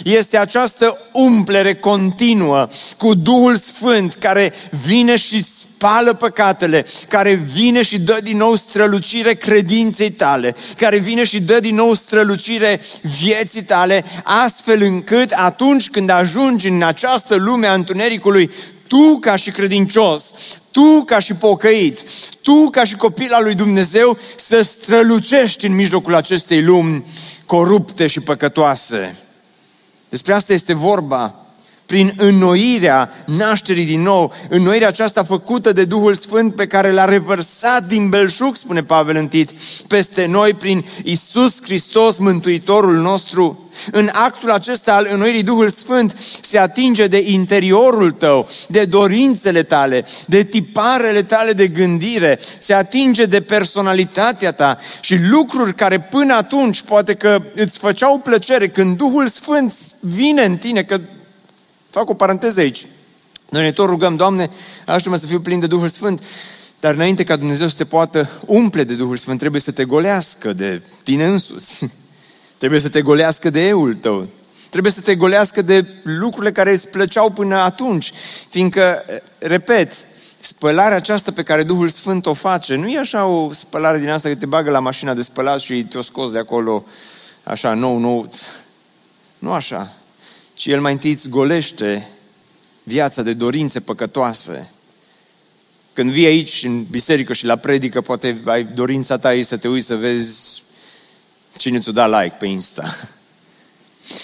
Este 0.05 0.38
această 0.38 0.99
umplere 1.12 1.75
continuă 1.75 2.69
cu 2.97 3.14
Duhul 3.14 3.57
Sfânt 3.57 4.14
care 4.14 4.53
vine 4.85 5.17
și 5.17 5.45
spală 5.45 6.14
păcatele, 6.14 6.87
care 7.09 7.35
vine 7.35 7.83
și 7.83 7.99
dă 7.99 8.19
din 8.23 8.37
nou 8.37 8.55
strălucire 8.55 9.35
credinței 9.35 10.11
tale, 10.11 10.55
care 10.76 10.99
vine 10.99 11.25
și 11.25 11.41
dă 11.41 11.61
din 11.61 11.75
nou 11.75 11.95
strălucire 11.95 12.81
vieții 13.21 13.62
tale, 13.62 14.05
astfel 14.23 14.83
încât 14.83 15.31
atunci 15.31 15.91
când 15.91 16.11
ajungi 16.11 16.69
în 16.69 16.83
această 16.83 17.35
lume 17.35 17.67
a 17.67 17.73
întunericului, 17.73 18.50
tu 18.88 19.19
ca 19.21 19.37
și 19.37 19.50
credincios, 19.50 20.31
tu 20.71 21.03
ca 21.07 21.19
și 21.19 21.35
pocăit, 21.35 22.00
tu 22.43 22.69
ca 22.71 22.85
și 22.85 22.95
copil 22.95 23.33
al 23.33 23.43
lui 23.43 23.55
Dumnezeu 23.55 24.19
să 24.37 24.61
strălucești 24.61 25.67
în 25.67 25.75
mijlocul 25.75 26.14
acestei 26.14 26.62
lumi 26.62 27.05
corupte 27.47 28.07
și 28.07 28.21
păcătoase. 28.21 29.17
Despre 30.14 30.35
asta 30.35 30.52
este 30.52 30.73
vorba 30.75 31.35
prin 31.87 32.14
înnoirea 32.17 33.11
nașterii 33.26 33.85
din 33.85 34.03
nou, 34.03 34.33
înnoirea 34.49 34.88
aceasta 34.88 35.23
făcută 35.23 35.73
de 35.73 35.85
Duhul 35.85 36.14
Sfânt 36.14 36.55
pe 36.55 36.67
care 36.67 36.93
l-a 36.93 37.05
revărsat 37.05 37.87
din 37.87 38.09
belșug, 38.09 38.57
spune 38.57 38.83
Pavel 38.83 39.17
în 39.17 39.29
Tit, 39.29 39.50
peste 39.88 40.26
noi 40.26 40.55
prin 40.55 40.85
Isus 41.05 41.62
Hristos, 41.62 42.19
Mântuitorul 42.19 42.97
nostru. 42.97 43.69
În 43.91 44.11
actul 44.12 44.50
acesta 44.50 44.95
al 44.95 45.09
înnoirii 45.12 45.43
Duhul 45.43 45.69
Sfânt 45.69 46.17
se 46.41 46.59
atinge 46.59 47.07
de 47.07 47.23
interiorul 47.26 48.11
tău, 48.11 48.49
de 48.69 48.85
dorințele 48.85 49.62
tale, 49.62 50.05
de 50.26 50.43
tiparele 50.43 51.23
tale 51.23 51.53
de 51.53 51.69
gândire, 51.69 52.38
se 52.59 52.75
atinge 52.75 53.25
de 53.25 53.41
personalitatea 53.41 54.53
ta 54.53 54.79
și 55.00 55.17
lucruri 55.17 55.75
care 55.75 56.00
până 56.00 56.35
atunci 56.35 56.83
poate 56.83 57.14
că 57.14 57.43
îți 57.55 57.79
făceau 57.79 58.19
plăcere 58.19 58.69
când 58.69 58.97
Duhul 58.97 59.29
Sfânt 59.29 59.75
vine 60.00 60.45
în 60.45 60.57
tine, 60.57 60.83
că 60.83 61.00
Fac 61.95 62.09
o 62.09 62.15
paranteză 62.15 62.61
aici. 62.61 62.87
Noi 63.51 63.63
ne 63.63 63.73
tot 63.73 63.87
rugăm, 63.87 64.17
Doamne, 64.17 64.51
ajută-mă 64.87 65.17
să 65.17 65.27
fiu 65.27 65.41
plin 65.41 65.61
de 65.61 65.67
Duhul 65.67 65.89
Sfânt, 65.89 66.23
dar 66.81 66.95
înainte 66.95 67.25
ca 67.25 67.37
Dumnezeu 67.37 67.69
să 67.69 67.77
te 67.77 67.85
poată 67.85 68.31
umple 68.47 68.85
de 68.85 68.95
Duhul 68.95 69.17
Sfânt, 69.17 69.39
trebuie 69.39 69.61
să 69.61 69.71
te 69.71 69.85
golească 69.85 70.53
de 70.53 70.83
tine 71.03 71.25
însuți. 71.25 71.91
Trebuie 72.59 72.81
să 72.81 72.89
te 72.89 73.03
golească 73.03 73.51
de 73.51 73.67
eul 73.67 73.95
tău. 73.95 74.29
Trebuie 74.71 74.93
să 74.93 75.01
te 75.01 75.15
golească 75.15 75.63
de 75.63 75.87
lucrurile 76.03 76.53
care 76.53 76.71
îți 76.71 76.89
plăceau 76.89 77.31
până 77.31 77.57
atunci. 77.57 78.13
Fiindcă, 78.49 79.05
repet, 79.39 79.93
spălarea 80.41 80.97
aceasta 80.97 81.33
pe 81.33 81.43
care 81.43 81.63
Duhul 81.63 81.89
Sfânt 81.89 82.27
o 82.27 82.33
face, 82.33 82.75
nu 82.75 82.89
e 82.89 82.99
așa 82.99 83.27
o 83.27 83.53
spălare 83.53 83.99
din 83.99 84.11
asta 84.11 84.29
că 84.29 84.35
te 84.35 84.47
bagă 84.47 84.71
la 84.71 84.79
mașina 84.79 85.15
de 85.15 85.23
spălat 85.23 85.61
și 85.61 85.85
te-o 85.85 86.03
scos 86.03 86.33
de 86.33 86.39
acolo 86.39 86.85
așa 87.43 87.75
nou 87.75 87.99
nouț. 87.99 88.39
Nu 89.39 89.53
așa 89.53 89.95
ci 90.55 90.67
El 90.67 90.81
mai 90.81 90.93
întâi 90.93 91.11
îți 91.11 91.29
golește 91.29 92.09
viața 92.83 93.23
de 93.23 93.33
dorințe 93.33 93.81
păcătoase. 93.81 94.71
Când 95.93 96.11
vii 96.11 96.27
aici 96.27 96.63
în 96.63 96.85
biserică 96.85 97.33
și 97.33 97.45
la 97.45 97.57
predică, 97.57 98.01
poate 98.01 98.41
ai 98.45 98.65
dorința 98.65 99.19
ta 99.19 99.43
să 99.43 99.57
te 99.57 99.69
uiți 99.69 99.87
să 99.87 99.97
vezi 99.97 100.63
cine 101.57 101.79
ți-o 101.79 101.93
da 101.93 102.21
like 102.21 102.37
pe 102.39 102.47
Insta. 102.47 103.09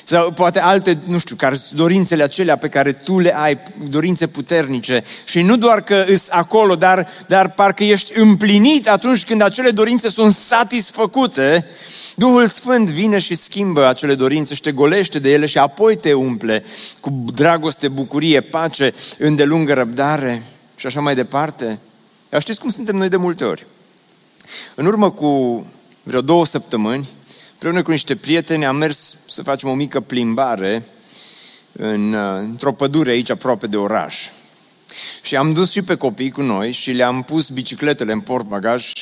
Sau 0.04 0.30
poate 0.30 0.60
alte, 0.60 0.98
nu 1.04 1.18
știu, 1.18 1.36
care 1.36 1.54
sunt 1.54 1.78
dorințele 1.78 2.22
acelea 2.22 2.56
pe 2.56 2.68
care 2.68 2.92
tu 2.92 3.18
le 3.18 3.36
ai, 3.36 3.58
dorințe 3.88 4.26
puternice. 4.26 5.04
Și 5.24 5.42
nu 5.42 5.56
doar 5.56 5.82
că 5.82 6.04
îs 6.08 6.26
acolo, 6.30 6.76
dar, 6.76 7.08
dar 7.26 7.50
parcă 7.50 7.84
ești 7.84 8.18
împlinit 8.18 8.88
atunci 8.88 9.24
când 9.24 9.42
acele 9.42 9.70
dorințe 9.70 10.10
sunt 10.10 10.32
satisfăcute 10.32 11.66
Duhul 12.20 12.46
Sfânt 12.46 12.90
vine 12.90 13.18
și 13.18 13.34
schimbă 13.34 13.86
acele 13.86 14.14
dorințe 14.14 14.54
și 14.54 14.60
te 14.60 14.72
golește 14.72 15.18
de 15.18 15.32
ele 15.32 15.46
și 15.46 15.58
apoi 15.58 15.96
te 15.96 16.12
umple 16.12 16.64
cu 17.00 17.24
dragoste, 17.34 17.88
bucurie, 17.88 18.40
pace, 18.40 18.94
îndelungă 19.18 19.72
răbdare 19.72 20.42
și 20.76 20.86
așa 20.86 21.00
mai 21.00 21.14
departe. 21.14 21.78
Dar 22.28 22.40
știți 22.40 22.60
cum 22.60 22.70
suntem 22.70 22.96
noi 22.96 23.08
de 23.08 23.16
multe 23.16 23.44
ori? 23.44 23.66
În 24.74 24.86
urmă 24.86 25.10
cu 25.10 25.66
vreo 26.02 26.20
două 26.20 26.46
săptămâni, 26.46 27.08
împreună 27.62 27.84
cu 27.84 27.90
niște 27.90 28.16
prieteni, 28.16 28.66
am 28.66 28.76
mers 28.76 29.16
să 29.26 29.42
facem 29.42 29.68
o 29.68 29.74
mică 29.74 30.00
plimbare 30.00 30.86
în, 31.72 32.14
într-o 32.14 32.72
pădure 32.72 33.10
aici 33.10 33.30
aproape 33.30 33.66
de 33.66 33.76
oraș. 33.76 34.28
Și 35.22 35.36
am 35.36 35.52
dus 35.52 35.70
și 35.70 35.82
pe 35.82 35.96
copii 35.96 36.30
cu 36.30 36.42
noi 36.42 36.72
și 36.72 36.90
le-am 36.90 37.22
pus 37.22 37.48
bicicletele 37.48 38.12
în 38.12 38.20
portbagaj 38.20 38.92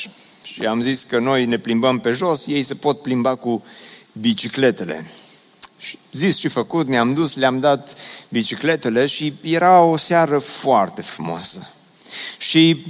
și 0.43 0.65
am 0.65 0.81
zis 0.81 1.03
că 1.03 1.19
noi 1.19 1.45
ne 1.45 1.57
plimbăm 1.57 1.99
pe 1.99 2.11
jos, 2.11 2.47
ei 2.47 2.63
se 2.63 2.75
pot 2.75 3.01
plimba 3.01 3.35
cu 3.35 3.63
bicicletele. 4.11 5.05
Și 5.77 5.97
zis 6.11 6.37
și 6.37 6.47
făcut, 6.47 6.87
ne-am 6.87 7.13
dus, 7.13 7.35
le-am 7.35 7.59
dat 7.59 7.95
bicicletele 8.29 9.05
și 9.05 9.33
era 9.41 9.81
o 9.81 9.97
seară 9.97 10.39
foarte 10.39 11.01
frumoasă. 11.01 11.73
Și 12.37 12.85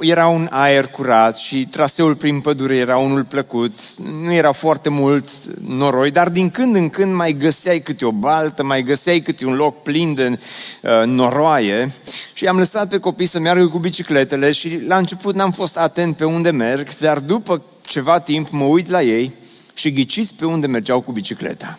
era 0.00 0.26
un 0.26 0.48
aer 0.50 0.86
curat 0.86 1.36
și 1.36 1.66
traseul 1.66 2.14
prin 2.14 2.40
pădure 2.40 2.76
era 2.76 2.96
unul 2.96 3.24
plăcut, 3.24 3.78
nu 3.96 4.32
era 4.32 4.52
foarte 4.52 4.88
mult 4.88 5.28
noroi, 5.66 6.10
dar 6.10 6.28
din 6.28 6.50
când 6.50 6.76
în 6.76 6.90
când 6.90 7.14
mai 7.14 7.32
găseai 7.32 7.80
câte 7.80 8.04
o 8.04 8.12
baltă, 8.12 8.64
mai 8.64 8.82
găseai 8.82 9.20
câte 9.20 9.46
un 9.46 9.54
loc 9.54 9.82
plin 9.82 10.14
de 10.14 10.38
uh, 10.82 11.06
noroaie 11.06 11.92
și 12.32 12.46
am 12.46 12.58
lăsat 12.58 12.88
pe 12.88 12.98
copii 12.98 13.26
să 13.26 13.38
meargă 13.38 13.66
cu 13.66 13.78
bicicletele 13.78 14.52
și 14.52 14.80
la 14.86 14.96
început 14.96 15.34
n-am 15.34 15.50
fost 15.50 15.76
atent 15.76 16.16
pe 16.16 16.24
unde 16.24 16.50
merg, 16.50 16.96
dar 16.98 17.18
după 17.18 17.62
ceva 17.80 18.20
timp 18.20 18.48
mă 18.50 18.64
uit 18.64 18.88
la 18.88 19.02
ei 19.02 19.34
și 19.74 19.92
ghiciți 19.92 20.34
pe 20.34 20.46
unde 20.46 20.66
mergeau 20.66 21.00
cu 21.00 21.12
bicicleta. 21.12 21.78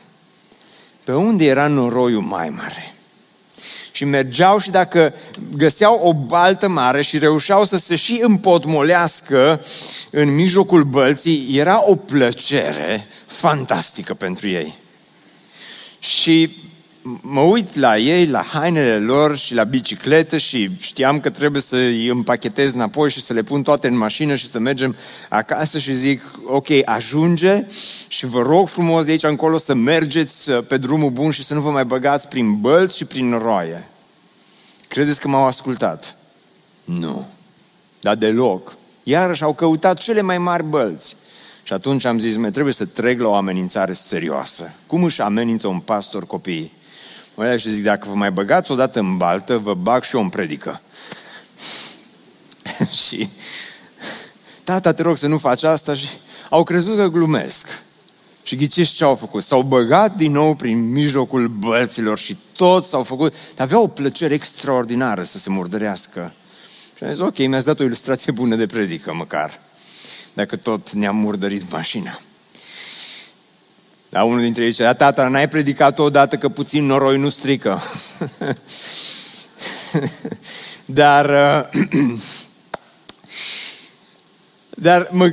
Pe 1.06 1.14
unde 1.14 1.46
era 1.46 1.68
noroiul 1.68 2.22
mai 2.22 2.50
mare? 2.50 2.94
Și 4.00 4.06
mergeau 4.06 4.60
și 4.60 4.70
dacă 4.70 5.14
găseau 5.56 6.00
o 6.04 6.14
baltă 6.14 6.68
mare 6.68 7.02
și 7.02 7.18
reușeau 7.18 7.66
să 7.66 7.78
se 7.78 7.96
și 7.96 8.20
împotmolească 8.22 9.66
în 10.12 10.36
mijlocul 10.36 10.84
bălții, 10.84 11.58
era 11.58 11.84
o 11.86 11.96
plăcere 11.96 13.08
fantastică 13.26 14.14
pentru 14.14 14.48
ei. 14.50 14.74
Și 16.00 16.58
mă 17.22 17.42
uit 17.42 17.76
la 17.76 17.98
ei, 17.98 18.26
la 18.26 18.44
hainele 18.44 19.00
lor 19.00 19.38
și 19.38 19.54
la 19.54 19.64
bicicletă 19.64 20.38
și 20.38 20.70
știam 20.80 21.20
că 21.20 21.30
trebuie 21.30 21.62
să 21.62 21.76
îi 21.76 22.08
împachetez 22.08 22.74
înapoi 22.74 23.10
și 23.10 23.22
să 23.22 23.34
le 23.34 23.42
pun 23.42 23.64
toate 23.64 23.88
în 23.88 23.98
mașină 23.98 24.36
și 24.36 24.48
să 24.48 24.60
mergem 24.60 24.96
acasă 25.30 25.80
și 25.80 25.94
zic, 25.94 26.22
ok, 26.46 26.68
ajunge 26.86 27.66
și 28.08 28.26
vă 28.26 28.42
rog 28.42 28.68
frumos 28.68 29.06
de 29.06 29.12
aici 29.12 29.24
încolo 29.24 29.58
să 29.58 29.74
mergeți 29.74 30.50
uh, 30.50 30.64
pe 30.68 30.78
drumul 30.78 31.10
bun 31.10 31.32
și 31.32 31.44
să 31.44 31.54
nu 31.54 31.62
vă 31.62 31.72
mai 31.72 31.86
băgați 31.86 32.28
prin 32.28 32.60
bălți 32.60 32.98
și 32.98 33.06
prin 33.06 33.32
roaie. 33.32 33.88
Credeți 34.88 35.20
că 35.20 35.28
m-au 35.28 35.46
ascultat? 35.46 36.18
Nu. 36.84 37.28
Dar 38.00 38.16
deloc. 38.16 38.76
Iarăși 39.04 39.44
au 39.44 39.54
căutat 39.54 39.98
cele 39.98 40.22
mai 40.22 40.38
mari 40.38 40.64
bălți. 40.64 41.16
Și 41.64 41.74
atunci 41.74 42.06
am 42.06 42.20
zis, 42.20 42.36
mai 42.36 42.52
trebuie 42.52 42.74
să 42.74 42.86
trec 42.86 43.20
la 43.20 43.28
o 43.28 43.34
amenințare 43.34 43.94
serioasă. 43.94 44.74
Cum 44.88 45.04
își 45.04 45.22
amenință 45.22 45.68
un 45.68 45.80
pastor 45.80 46.26
copiii? 46.26 46.74
Mă 47.40 47.58
și 47.58 47.70
zic, 47.70 47.84
dacă 47.84 48.08
vă 48.10 48.16
mai 48.16 48.32
băgați 48.32 48.72
odată 48.72 49.00
în 49.00 49.18
baltă, 49.18 49.58
vă 49.58 49.74
bag 49.74 50.04
și 50.04 50.16
eu 50.16 50.22
în 50.22 50.30
predică. 50.30 50.82
și 53.06 53.30
tata, 54.64 54.94
te 54.94 55.02
rog 55.02 55.18
să 55.18 55.28
nu 55.28 55.38
faci 55.38 55.64
asta 55.64 55.96
și 55.96 56.08
au 56.50 56.64
crezut 56.64 56.96
că 56.96 57.08
glumesc. 57.08 57.84
Și 58.44 58.56
ghiciți 58.56 58.94
ce 58.94 59.04
au 59.04 59.16
făcut? 59.16 59.44
S-au 59.44 59.62
băgat 59.62 60.16
din 60.16 60.32
nou 60.32 60.56
prin 60.56 60.92
mijlocul 60.92 61.48
bălților 61.48 62.18
și 62.18 62.38
toți 62.56 62.90
s-au 62.90 63.04
făcut. 63.04 63.34
Dar 63.56 63.66
avea 63.66 63.80
o 63.80 63.88
plăcere 63.88 64.34
extraordinară 64.34 65.24
să 65.24 65.38
se 65.38 65.50
murdărească. 65.50 66.34
Și 66.98 67.04
am 67.04 67.10
zis, 67.10 67.20
ok, 67.20 67.38
mi-ați 67.38 67.66
dat 67.66 67.80
o 67.80 67.84
ilustrație 67.84 68.32
bună 68.32 68.56
de 68.56 68.66
predică, 68.66 69.14
măcar. 69.14 69.62
Dacă 70.34 70.56
tot 70.56 70.92
ne-am 70.92 71.16
murdărit 71.16 71.72
mașina. 71.72 72.20
Dar 74.10 74.24
unul 74.24 74.40
dintre 74.40 74.64
ei 74.64 74.70
zicea, 74.70 74.94
tata, 74.94 75.28
n-ai 75.28 75.50
predicat 75.50 76.00
odată 76.00 76.38
că 76.38 76.50
puțin 76.50 76.86
noroi 76.86 77.18
nu 77.18 77.30
strică. 77.30 77.82
dar, 80.86 81.30
uh, 81.74 82.10
dar 84.82 85.08
mă, 85.12 85.32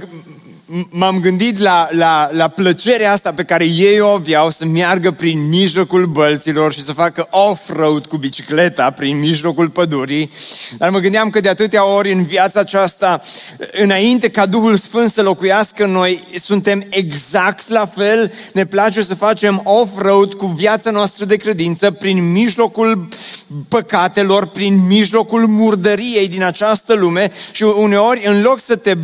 m-am 0.90 1.20
gândit 1.20 1.58
la, 1.58 1.88
la, 1.90 2.28
la 2.32 2.48
plăcerea 2.48 3.12
asta 3.12 3.32
pe 3.32 3.44
care 3.44 3.64
ei 3.64 4.00
o 4.00 4.06
aveau 4.06 4.50
să 4.50 4.64
meargă 4.64 5.10
prin 5.10 5.48
mijlocul 5.48 6.04
bălților 6.04 6.72
și 6.72 6.82
să 6.82 6.92
facă 6.92 7.28
off-road 7.30 8.06
cu 8.06 8.16
bicicleta 8.16 8.90
prin 8.90 9.18
mijlocul 9.18 9.68
pădurii. 9.68 10.30
Dar 10.78 10.90
mă 10.90 10.98
gândeam 10.98 11.30
că 11.30 11.40
de 11.40 11.48
atâtea 11.48 11.86
ori 11.86 12.12
în 12.12 12.24
viața 12.24 12.60
aceasta, 12.60 13.22
înainte 13.72 14.28
ca 14.30 14.46
Duhul 14.46 14.76
Sfânt 14.76 15.10
să 15.10 15.22
locuiască 15.22 15.84
în 15.84 15.90
noi, 15.90 16.22
suntem 16.38 16.86
exact 16.88 17.68
la 17.68 17.86
fel. 17.86 18.32
Ne 18.52 18.66
place 18.66 19.02
să 19.02 19.14
facem 19.14 19.60
off-road 19.64 20.34
cu 20.34 20.46
viața 20.46 20.90
noastră 20.90 21.24
de 21.24 21.36
credință 21.36 21.90
prin 21.90 22.32
mijlocul 22.32 23.08
păcatelor 23.68 24.46
prin 24.46 24.86
mijlocul 24.86 25.46
murdăriei 25.46 26.28
din 26.28 26.42
această 26.42 26.94
lume 26.94 27.30
și 27.52 27.62
uneori 27.62 28.26
în 28.26 28.42
loc 28.42 28.60
să 28.60 28.76
te 28.76 28.94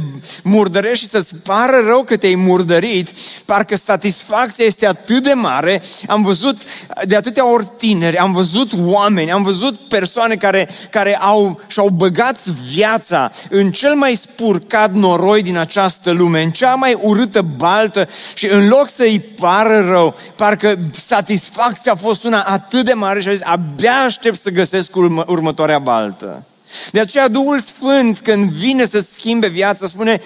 murdărești 0.43 1.05
și 1.05 1.11
să-ți 1.11 1.35
pară 1.35 1.83
rău 1.87 2.03
că 2.03 2.17
te-ai 2.17 2.35
murdărit, 2.35 3.09
parcă 3.45 3.77
satisfacția 3.77 4.65
este 4.65 4.87
atât 4.87 5.23
de 5.23 5.33
mare, 5.33 5.83
am 6.07 6.23
văzut 6.23 6.57
de 7.05 7.17
atâtea 7.17 7.53
ori 7.53 7.69
tineri, 7.77 8.17
am 8.17 8.33
văzut 8.33 8.73
oameni, 8.85 9.33
am 9.33 9.43
văzut 9.43 9.75
persoane 9.75 10.35
care, 10.35 10.69
care 10.91 11.17
au, 11.17 11.61
și-au 11.67 11.89
băgat 11.89 12.45
viața 12.47 13.31
în 13.51 13.71
cel 13.71 13.95
mai 13.95 14.15
spurcat 14.15 14.93
noroi 14.93 15.43
din 15.43 15.57
această 15.57 16.11
lume, 16.11 16.43
în 16.43 16.51
cea 16.51 16.75
mai 16.75 16.99
urâtă 17.01 17.43
baltă 17.43 18.09
și 18.35 18.47
în 18.47 18.69
loc 18.69 18.91
să-i 18.91 19.21
pară 19.21 19.85
rău, 19.89 20.17
parcă 20.37 20.79
satisfacția 20.91 21.93
a 21.93 21.97
fost 21.97 22.25
una 22.25 22.41
atât 22.43 22.85
de 22.85 22.93
mare 22.93 23.21
și 23.21 23.29
a 23.29 23.33
zis, 23.33 23.43
abia 23.45 23.93
aștept 23.93 24.41
să 24.41 24.51
găsesc 24.51 24.97
urmă, 24.97 25.25
următoarea 25.27 25.79
baltă. 25.79 26.47
De 26.91 27.01
aceea 27.01 27.29
Duhul 27.29 27.61
Sfânt, 27.61 28.19
când 28.19 28.51
vine 28.51 28.85
să 28.85 29.05
schimbe 29.11 29.49
viața, 29.49 29.87
spune 29.87 30.21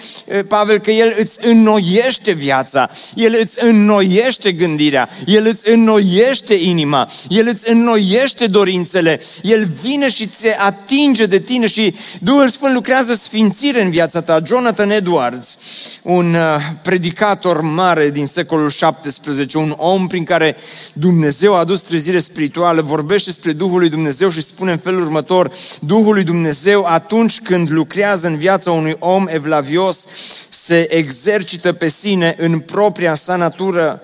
Pavel 0.47 0.79
că 0.79 0.91
El 0.91 1.15
îți 1.17 1.37
înnoiește 1.47 2.31
viața, 2.31 2.89
El 3.15 3.37
îți 3.41 3.63
înnoiește 3.63 4.51
gândirea, 4.51 5.09
El 5.25 5.45
îți 5.45 5.69
înnoiește 5.69 6.53
inima, 6.53 7.09
El 7.27 7.47
îți 7.47 7.69
înnoiește 7.69 8.47
dorințele, 8.47 9.21
El 9.41 9.69
vine 9.81 10.09
și 10.09 10.27
ți 10.27 10.47
atinge 10.49 11.25
de 11.25 11.39
tine 11.39 11.67
și 11.67 11.95
Duhul 12.19 12.49
Sfânt 12.49 12.73
lucrează 12.73 13.13
sfințire 13.13 13.81
în 13.81 13.89
viața 13.89 14.21
ta. 14.21 14.41
Jonathan 14.45 14.89
Edwards, 14.89 15.57
un 16.03 16.35
predicator 16.81 17.61
mare 17.61 18.09
din 18.09 18.25
secolul 18.25 18.69
17, 18.69 19.57
un 19.57 19.73
om 19.77 20.07
prin 20.07 20.23
care 20.23 20.55
Dumnezeu 20.93 21.55
a 21.55 21.59
adus 21.59 21.81
trezire 21.81 22.19
spirituală, 22.19 22.81
vorbește 22.81 23.29
despre 23.29 23.51
Duhul 23.51 23.79
lui 23.79 23.89
Dumnezeu 23.89 24.29
și 24.29 24.41
spune 24.41 24.71
în 24.71 24.77
felul 24.77 25.01
următor, 25.01 25.51
Duhul 25.79 26.13
lui 26.13 26.23
Dumnezeu 26.23 26.35
Dumnezeu 26.37 26.83
atunci 26.83 27.41
când 27.41 27.69
lucrează 27.69 28.27
în 28.27 28.37
viața 28.37 28.71
unui 28.71 28.95
om 28.99 29.27
evlavios, 29.29 30.05
se 30.49 30.95
exercită 30.95 31.73
pe 31.73 31.87
sine 31.87 32.35
în 32.37 32.59
propria 32.59 33.15
sa 33.15 33.35
natură. 33.35 34.01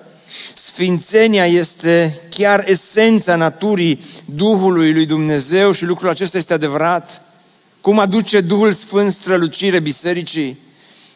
Sfințenia 0.54 1.46
este 1.46 2.20
chiar 2.28 2.64
esența 2.68 3.36
naturii 3.36 4.04
Duhului 4.24 4.92
lui 4.92 5.06
Dumnezeu 5.06 5.72
și 5.72 5.84
lucrul 5.84 6.08
acesta 6.08 6.38
este 6.38 6.52
adevărat. 6.52 7.22
Cum 7.80 7.98
aduce 7.98 8.40
Duhul 8.40 8.72
Sfânt 8.72 9.12
strălucire 9.12 9.80
bisericii? 9.80 10.58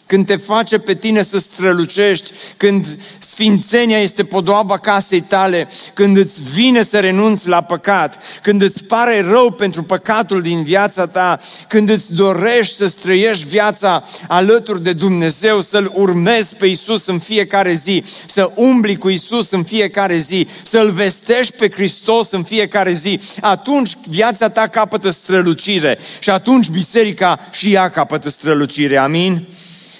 Când 0.09 0.27
te 0.27 0.37
face 0.37 0.79
pe 0.79 0.95
tine 0.95 1.23
să 1.23 1.39
strălucești, 1.39 2.31
când 2.57 2.99
sfințenia 3.19 3.99
este 3.99 4.25
podoaba 4.25 4.79
casei 4.79 5.21
tale, 5.21 5.69
când 5.95 6.17
îți 6.17 6.43
vine 6.43 6.83
să 6.83 7.01
renunți 7.01 7.49
la 7.49 7.63
păcat, 7.63 8.23
când 8.43 8.63
îți 8.63 8.85
pare 8.85 9.21
rău 9.21 9.51
pentru 9.51 9.83
păcatul 9.83 10.43
din 10.43 10.63
viața 10.63 11.07
ta, 11.07 11.39
când 11.67 11.91
îți 11.91 12.15
dorești 12.15 12.77
să 12.77 12.87
străiești 12.87 13.47
viața 13.47 14.05
alături 14.29 14.83
de 14.83 14.93
Dumnezeu, 14.93 15.61
să-L 15.61 15.93
urmezi 15.95 16.55
pe 16.55 16.67
Isus 16.67 17.07
în 17.07 17.19
fiecare 17.19 17.73
zi, 17.73 18.05
să 18.27 18.51
umbli 18.55 18.97
cu 18.97 19.09
Isus 19.09 19.51
în 19.51 19.63
fiecare 19.63 20.19
zi, 20.19 20.47
să-L 20.63 20.91
vestești 20.91 21.57
pe 21.57 21.71
Hristos 21.71 22.31
în 22.31 22.43
fiecare 22.43 22.93
zi, 22.93 23.21
atunci 23.41 23.93
viața 24.07 24.49
ta 24.49 24.67
capătă 24.67 25.11
strălucire 25.11 25.99
și 26.19 26.31
atunci 26.31 26.69
biserica 26.69 27.39
și 27.51 27.73
ea 27.73 27.91
capătă 27.91 28.29
strălucire. 28.29 28.97
Amin? 28.97 29.47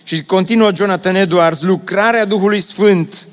Și 0.09 0.23
continuă 0.23 0.71
Jonathan 0.75 1.15
Edwards, 1.15 1.61
lucrarea 1.61 2.25
Duhului 2.25 2.61
Sfânt 2.61 3.27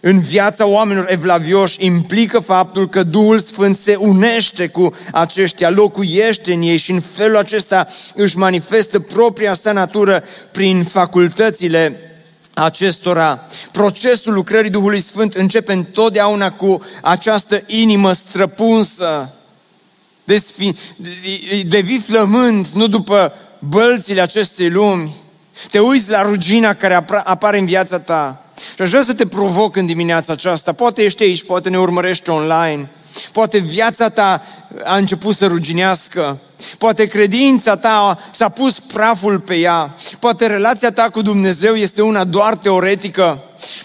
în 0.00 0.20
viața 0.20 0.66
oamenilor 0.66 1.10
evlavioși 1.10 1.84
implică 1.84 2.40
faptul 2.40 2.88
că 2.88 3.02
Duhul 3.02 3.38
Sfânt 3.38 3.76
se 3.76 3.94
unește 3.94 4.66
cu 4.66 4.94
aceștia, 5.12 5.70
locuiește 5.70 6.52
în 6.52 6.62
ei 6.62 6.76
și 6.76 6.90
în 6.90 7.00
felul 7.00 7.36
acesta 7.36 7.86
își 8.14 8.36
manifestă 8.36 9.00
propria 9.00 9.54
sa 9.54 9.72
natură 9.72 10.24
prin 10.50 10.84
facultățile 10.84 12.00
acestora. 12.54 13.46
Procesul 13.70 14.32
lucrării 14.32 14.70
Duhului 14.70 15.00
Sfânt 15.00 15.34
începe 15.34 15.72
întotdeauna 15.72 16.52
cu 16.52 16.82
această 17.02 17.62
inimă 17.66 18.12
străpunsă, 18.12 19.34
devii 21.66 22.02
flămând, 22.06 22.66
nu 22.66 22.86
după 22.86 23.34
bălțile 23.58 24.20
acestei 24.20 24.70
lumi, 24.70 25.20
te 25.70 25.78
uiți 25.78 26.10
la 26.10 26.22
rugina 26.22 26.74
care 26.74 27.04
apare 27.24 27.58
în 27.58 27.66
viața 27.66 27.98
ta. 27.98 28.44
Și 28.74 28.82
aș 28.82 28.88
vrea 28.88 29.02
să 29.02 29.14
te 29.14 29.26
provoc 29.26 29.76
în 29.76 29.86
dimineața 29.86 30.32
aceasta. 30.32 30.72
Poate 30.72 31.02
ești 31.02 31.22
aici, 31.22 31.44
poate 31.44 31.68
ne 31.68 31.78
urmărești 31.78 32.30
online. 32.30 32.90
Poate 33.32 33.58
viața 33.58 34.08
ta 34.08 34.42
a 34.84 34.96
început 34.96 35.36
să 35.36 35.46
ruginească. 35.46 36.38
Poate 36.78 37.06
credința 37.06 37.76
ta 37.76 38.18
s-a 38.30 38.48
pus 38.48 38.80
praful 38.80 39.40
pe 39.40 39.54
ea. 39.54 39.94
Poate 40.18 40.46
relația 40.46 40.92
ta 40.92 41.10
cu 41.10 41.22
Dumnezeu 41.22 41.74
este 41.74 42.02
una 42.02 42.24
doar 42.24 42.54
teoretică. 42.54 43.38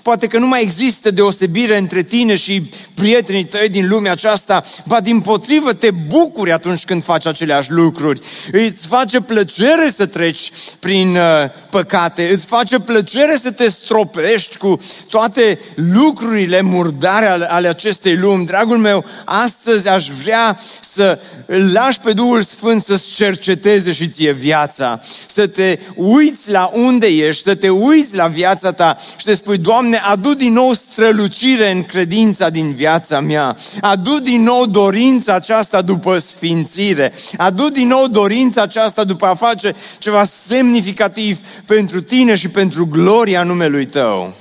Poate 0.08 0.28
că 0.28 0.38
nu 0.38 0.48
mai 0.48 0.62
există 0.62 1.12
deosebire 1.12 1.78
între 1.78 2.04
tine 2.04 2.36
și 2.36 2.70
prietenii 2.93 3.46
tăi 3.46 3.70
din 3.70 3.88
lumea 3.88 4.12
aceasta, 4.12 4.63
ba 4.86 5.02
din 5.02 5.20
potrivă 5.22 5.74
te 5.74 5.91
bucuri 6.08 6.52
atunci 6.52 6.86
când 6.86 7.04
faci 7.04 7.26
aceleași 7.26 7.72
lucruri. 7.72 8.22
Îți 8.52 8.88
face 8.88 9.22
plăcere 9.22 9.91
să 9.96 10.06
treci 10.06 10.52
prin 10.80 11.15
uh, 11.15 11.22
păcate, 11.70 12.30
îți 12.32 12.46
face 12.46 12.80
plăcere 12.80 13.38
să 13.38 13.52
te 13.52 13.70
stropești 13.70 14.58
cu 14.58 14.80
toate 15.10 15.60
lucrurile 15.76 16.62
murdare 16.62 17.26
ale, 17.26 17.46
ale 17.46 17.67
acestei 17.67 18.15
lumi. 18.15 18.46
Dragul 18.46 18.78
meu, 18.78 19.06
astăzi 19.26 19.89
aș 19.89 20.08
vrea 20.24 20.60
să 20.82 21.20
îl 21.46 21.72
lași 21.72 22.00
pe 22.00 22.13
Duhul 22.13 22.41
Sfânt 22.41 22.82
să-ți 22.82 23.15
cerceteze 23.15 23.91
și 23.91 24.08
ție 24.08 24.32
viața, 24.32 25.00
să 25.28 25.48
te 25.48 25.80
uiți 25.96 26.52
la 26.52 26.70
unde 26.74 27.08
ești, 27.08 27.43
să 27.43 27.56
te 27.56 27.70
uiți 27.70 28.15
la 28.15 28.28
viața 28.28 28.72
ta 28.72 28.98
și 29.17 29.26
să 29.26 29.34
spui, 29.34 29.58
Doamne, 29.58 29.97
adu 29.98 30.34
din 30.34 30.54
nou 30.54 30.74
strălucire 30.74 31.72
în 31.72 31.84
credința 31.84 32.50
din 32.50 32.74
viața 32.74 33.20
mea. 33.20 33.58
Adu 33.82 34.20
din 34.20 34.44
nou 34.44 34.66
dorința 34.66 35.34
aceasta 35.34 35.82
după 35.82 36.18
sfințire. 36.18 37.14
Adu 37.38 37.70
din 37.70 37.88
nou 37.88 38.08
dorința 38.08 38.62
aceasta 38.62 39.04
după 39.04 39.26
a 39.26 39.36
face 39.36 39.76
ceva 39.98 40.24
semnificativ 40.24 41.40
pentru 41.66 42.02
tine 42.02 42.36
și 42.36 42.48
pentru 42.48 42.88
gloria 42.88 43.44
numelui 43.44 43.86
tău. 43.86 44.34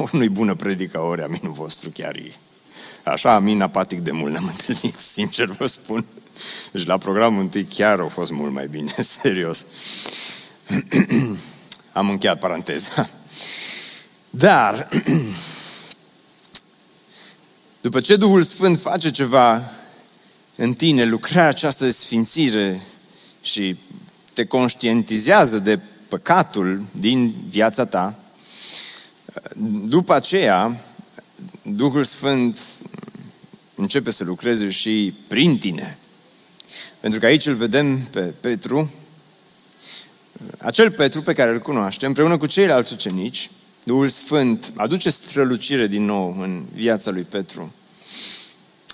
Nu-i 0.12 0.28
bună 0.28 0.54
predica 0.54 1.02
ori 1.02 1.22
aminul 1.22 1.52
vostru 1.52 1.90
chiar 1.90 2.14
e. 2.14 2.32
Așa 3.04 3.34
amin 3.34 3.60
apatic 3.60 4.00
de 4.00 4.10
mult 4.10 4.32
ne-am 4.32 4.46
întâlnit, 4.46 4.98
sincer 5.16 5.46
vă 5.46 5.66
spun. 5.66 6.04
Deci 6.72 6.86
la 6.86 6.98
programul 6.98 7.40
întâi 7.40 7.64
chiar 7.64 8.00
au 8.00 8.08
fost 8.08 8.30
mult 8.30 8.52
mai 8.52 8.66
bine, 8.66 8.94
serios. 9.20 9.66
Am 12.00 12.10
încheiat 12.10 12.38
paranteza. 12.38 13.08
Dar, 14.30 14.88
după 17.80 18.00
ce 18.00 18.16
Duhul 18.16 18.42
Sfânt 18.42 18.80
face 18.80 19.10
ceva 19.10 19.70
în 20.54 20.72
tine, 20.72 21.04
lucrarea 21.04 21.48
aceasta 21.48 21.84
de 21.84 21.90
sfințire 21.90 22.82
și 23.40 23.76
te 24.32 24.44
conștientizează 24.44 25.58
de 25.58 25.80
păcatul 26.08 26.82
din 26.92 27.34
viața 27.46 27.84
ta, 27.86 28.18
după 29.84 30.14
aceea, 30.14 30.80
Duhul 31.62 32.04
Sfânt 32.04 32.60
începe 33.74 34.10
să 34.10 34.24
lucreze 34.24 34.68
și 34.68 35.14
prin 35.28 35.58
tine. 35.58 35.98
Pentru 37.00 37.20
că 37.20 37.26
aici 37.26 37.46
îl 37.46 37.54
vedem 37.54 37.98
pe 37.98 38.20
Petru, 38.20 38.90
acel 40.58 40.90
Petru 40.90 41.22
pe 41.22 41.32
care 41.32 41.50
îl 41.50 41.58
cunoaște, 41.58 42.06
împreună 42.06 42.38
cu 42.38 42.46
ceilalți 42.46 42.92
ucenici, 42.92 43.50
Duhul 43.84 44.08
Sfânt 44.08 44.72
aduce 44.76 45.10
strălucire 45.10 45.86
din 45.86 46.04
nou 46.04 46.36
în 46.38 46.64
viața 46.74 47.10
lui 47.10 47.22
Petru 47.22 47.72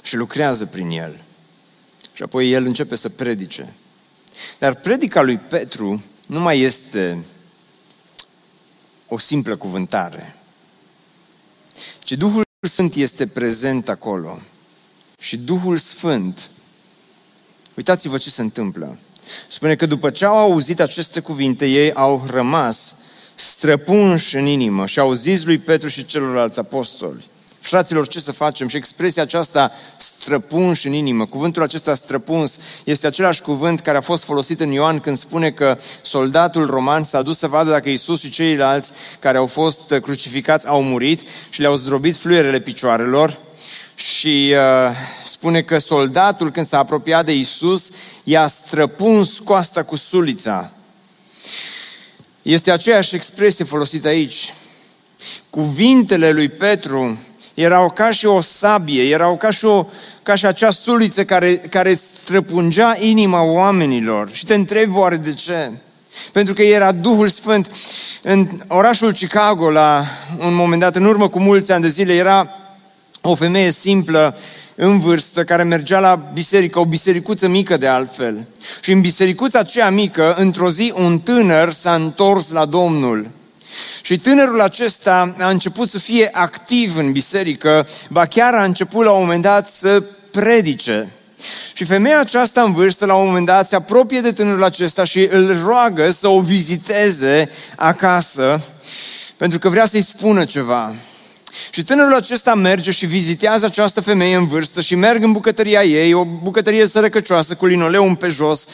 și 0.02 0.16
lucrează 0.16 0.66
prin 0.66 0.90
el. 0.90 1.20
Și 2.12 2.22
apoi 2.22 2.52
el 2.52 2.64
începe 2.64 2.96
să 2.96 3.08
predice. 3.08 3.72
Dar 4.58 4.74
predica 4.74 5.22
lui 5.22 5.36
Petru 5.36 6.02
nu 6.26 6.40
mai 6.40 6.60
este 6.60 7.24
o 9.08 9.18
simplă 9.18 9.56
cuvântare, 9.56 10.34
ci 11.98 12.12
Duhul 12.12 12.44
Sfânt 12.68 12.94
este 12.94 13.26
prezent 13.26 13.88
acolo. 13.88 14.38
Și 15.18 15.36
Duhul 15.36 15.78
Sfânt, 15.78 16.50
uitați-vă 17.74 18.18
ce 18.18 18.30
se 18.30 18.40
întâmplă. 18.40 18.98
Spune 19.48 19.74
că 19.74 19.86
după 19.86 20.10
ce 20.10 20.24
au 20.24 20.36
auzit 20.36 20.80
aceste 20.80 21.20
cuvinte, 21.20 21.66
ei 21.66 21.92
au 21.92 22.24
rămas 22.30 22.94
străpunși 23.34 24.36
în 24.36 24.46
inimă 24.46 24.86
și 24.86 24.98
au 24.98 25.12
zis 25.12 25.44
lui 25.44 25.58
Petru 25.58 25.88
și 25.88 26.06
celorlalți 26.06 26.58
apostoli, 26.58 27.24
Fraților, 27.66 28.08
ce 28.08 28.20
să 28.20 28.32
facem? 28.32 28.68
Și 28.68 28.76
expresia 28.76 29.22
aceasta 29.22 29.72
străpunș 29.96 30.84
în 30.84 30.92
inimă, 30.92 31.26
cuvântul 31.26 31.62
acesta 31.62 31.94
străpuns, 31.94 32.58
este 32.84 33.06
același 33.06 33.42
cuvânt 33.42 33.80
care 33.80 33.96
a 33.96 34.00
fost 34.00 34.24
folosit 34.24 34.60
în 34.60 34.70
Ioan 34.70 35.00
când 35.00 35.16
spune 35.16 35.50
că 35.50 35.78
soldatul 36.02 36.66
roman 36.66 37.02
s-a 37.02 37.22
dus 37.22 37.38
să 37.38 37.46
vadă 37.46 37.70
dacă 37.70 37.88
Isus 37.88 38.20
și 38.20 38.30
ceilalți 38.30 38.92
care 39.18 39.38
au 39.38 39.46
fost 39.46 39.94
crucificați 40.02 40.66
au 40.66 40.82
murit 40.82 41.20
și 41.48 41.60
le-au 41.60 41.74
zdrobit 41.74 42.16
fluierele 42.16 42.60
picioarelor 42.60 43.38
și 43.98 44.54
uh, 44.54 44.96
spune 45.24 45.62
că 45.62 45.78
soldatul, 45.78 46.50
când 46.50 46.66
s-a 46.66 46.78
apropiat 46.78 47.24
de 47.24 47.34
Isus, 47.34 47.90
i-a 48.24 48.46
străpuns 48.46 49.38
coasta 49.38 49.82
cu 49.82 49.96
sulița. 49.96 50.70
Este 52.42 52.70
aceeași 52.70 53.14
expresie 53.14 53.64
folosită 53.64 54.08
aici. 54.08 54.54
Cuvintele 55.50 56.30
lui 56.30 56.48
Petru 56.48 57.18
erau 57.54 57.90
ca 57.90 58.10
și 58.10 58.26
o 58.26 58.40
sabie, 58.40 59.02
erau 59.02 59.36
ca 59.36 59.50
și, 59.50 59.64
o, 59.64 59.86
ca 60.22 60.34
și 60.34 60.46
acea 60.46 60.70
suliță 60.70 61.24
care, 61.24 61.56
care 61.56 61.94
străpungea 61.94 62.96
inima 63.00 63.42
oamenilor. 63.42 64.30
Și 64.32 64.44
te 64.44 64.54
întrebi 64.54 64.96
oare 64.96 65.16
de 65.16 65.34
ce? 65.34 65.70
Pentru 66.32 66.54
că 66.54 66.62
era 66.62 66.92
Duhul 66.92 67.28
Sfânt. 67.28 67.70
În 68.22 68.48
orașul 68.66 69.12
Chicago, 69.12 69.70
la 69.70 70.04
un 70.38 70.54
moment 70.54 70.80
dat, 70.80 70.96
în 70.96 71.04
urmă 71.04 71.28
cu 71.28 71.38
mulți 71.38 71.72
ani 71.72 71.82
de 71.82 71.88
zile, 71.88 72.14
era 72.14 72.55
o 73.30 73.34
femeie 73.34 73.70
simplă 73.70 74.36
în 74.74 75.00
vârstă 75.00 75.44
care 75.44 75.62
mergea 75.62 75.98
la 75.98 76.30
biserică, 76.32 76.78
o 76.78 76.84
bisericuță 76.84 77.48
mică 77.48 77.76
de 77.76 77.86
altfel. 77.86 78.46
Și 78.80 78.92
în 78.92 79.00
bisericuța 79.00 79.58
aceea 79.58 79.90
mică, 79.90 80.34
într-o 80.34 80.70
zi, 80.70 80.92
un 80.96 81.18
tânăr 81.18 81.72
s-a 81.72 81.94
întors 81.94 82.50
la 82.50 82.64
Domnul. 82.64 83.28
Și 84.02 84.18
tânărul 84.18 84.60
acesta 84.60 85.34
a 85.38 85.48
început 85.48 85.90
să 85.90 85.98
fie 85.98 86.28
activ 86.32 86.96
în 86.96 87.12
biserică, 87.12 87.86
ba 88.08 88.26
chiar 88.26 88.54
a 88.54 88.64
început 88.64 89.04
la 89.04 89.12
un 89.12 89.20
moment 89.20 89.42
dat 89.42 89.70
să 89.70 90.02
predice. 90.30 91.10
Și 91.74 91.84
femeia 91.84 92.20
aceasta 92.20 92.62
în 92.62 92.72
vârstă, 92.72 93.06
la 93.06 93.14
un 93.14 93.26
moment 93.26 93.46
dat, 93.46 93.68
se 93.68 93.76
apropie 93.76 94.20
de 94.20 94.32
tânărul 94.32 94.64
acesta 94.64 95.04
și 95.04 95.28
îl 95.30 95.62
roagă 95.64 96.10
să 96.10 96.28
o 96.28 96.40
viziteze 96.40 97.50
acasă, 97.76 98.60
pentru 99.36 99.58
că 99.58 99.68
vrea 99.68 99.86
să-i 99.86 100.02
spună 100.02 100.44
ceva. 100.44 100.94
Și 101.76 101.84
tânărul 101.84 102.14
acesta 102.14 102.54
merge 102.54 102.90
și 102.90 103.06
vizitează 103.06 103.66
această 103.66 104.00
femeie 104.00 104.36
în 104.36 104.46
vârstă 104.46 104.80
și 104.80 104.94
merg 104.94 105.22
în 105.22 105.32
bucătăria 105.32 105.84
ei, 105.84 106.12
o 106.12 106.24
bucătărie 106.24 106.86
sărăcăcioasă 106.86 107.54
cu 107.54 107.66
linoleum 107.66 108.14
pe 108.14 108.28
jos 108.28 108.66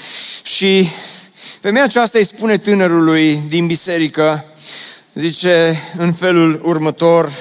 și 0.43 0.89
femeia 1.61 1.85
aceasta 1.85 2.19
îi 2.19 2.25
spune 2.25 2.59
tânărului 2.59 3.43
din 3.49 3.67
biserică, 3.67 4.45
zice 5.15 5.83
în 5.97 6.13
felul 6.13 6.61
următor, 6.65 7.33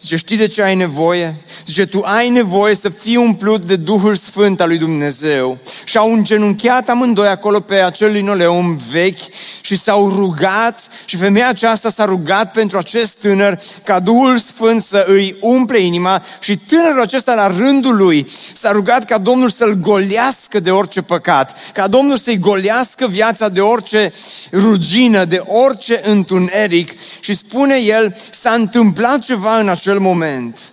zice, 0.00 0.16
știi 0.16 0.36
de 0.36 0.46
ce 0.46 0.62
ai 0.62 0.74
nevoie? 0.74 1.34
Zice, 1.66 1.86
tu 1.86 2.02
ai 2.04 2.28
nevoie 2.28 2.74
să 2.74 2.88
fii 2.88 3.16
umplut 3.16 3.64
de 3.64 3.76
Duhul 3.76 4.14
Sfânt 4.14 4.60
al 4.60 4.68
lui 4.68 4.78
Dumnezeu. 4.78 5.58
Și 5.84 5.96
au 5.96 6.12
îngenunchiat 6.12 6.88
amândoi 6.88 7.28
acolo 7.28 7.60
pe 7.60 7.74
acel 7.74 8.10
linoleum 8.10 8.80
vechi 8.90 9.20
și 9.60 9.76
s-au 9.76 10.08
rugat 10.08 10.80
și 11.04 11.16
femeia 11.16 11.48
aceasta 11.48 11.90
s-a 11.90 12.04
rugat 12.04 12.52
pentru 12.52 12.78
acest 12.78 13.18
tânăr 13.18 13.60
ca 13.84 14.00
Duhul 14.00 14.38
Sfânt 14.38 14.82
să 14.82 15.04
îi 15.08 15.36
umple 15.40 15.78
inima 15.78 16.22
și 16.40 16.56
tânărul 16.56 17.00
acesta 17.00 17.34
la 17.34 17.46
rândul 17.46 17.96
lui 17.96 18.28
s-a 18.52 18.70
rugat 18.70 19.04
ca 19.04 19.18
Domnul 19.18 19.50
să-l 19.50 19.72
golească 19.72 20.60
de 20.60 20.70
orice 20.70 21.02
păcat, 21.02 21.72
ca 21.72 21.86
Domnul 21.86 22.16
să-i 22.16 22.38
golească 22.38 23.06
viața 23.06 23.48
de 23.48 23.60
orice 23.60 24.12
rugină, 24.52 25.24
de 25.24 25.42
orice 25.46 26.00
întuneric 26.04 26.92
și 27.20 27.34
spune 27.34 27.76
el, 27.76 28.16
s-a 28.30 28.52
întâmplat 28.52 29.18
ceva 29.18 29.58
în 29.58 29.68
acel 29.68 29.98
moment 29.98 30.72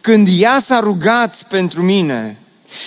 când 0.00 0.28
ea 0.30 0.58
s-a 0.64 0.80
rugat 0.80 1.42
pentru 1.48 1.82
mine. 1.82 2.38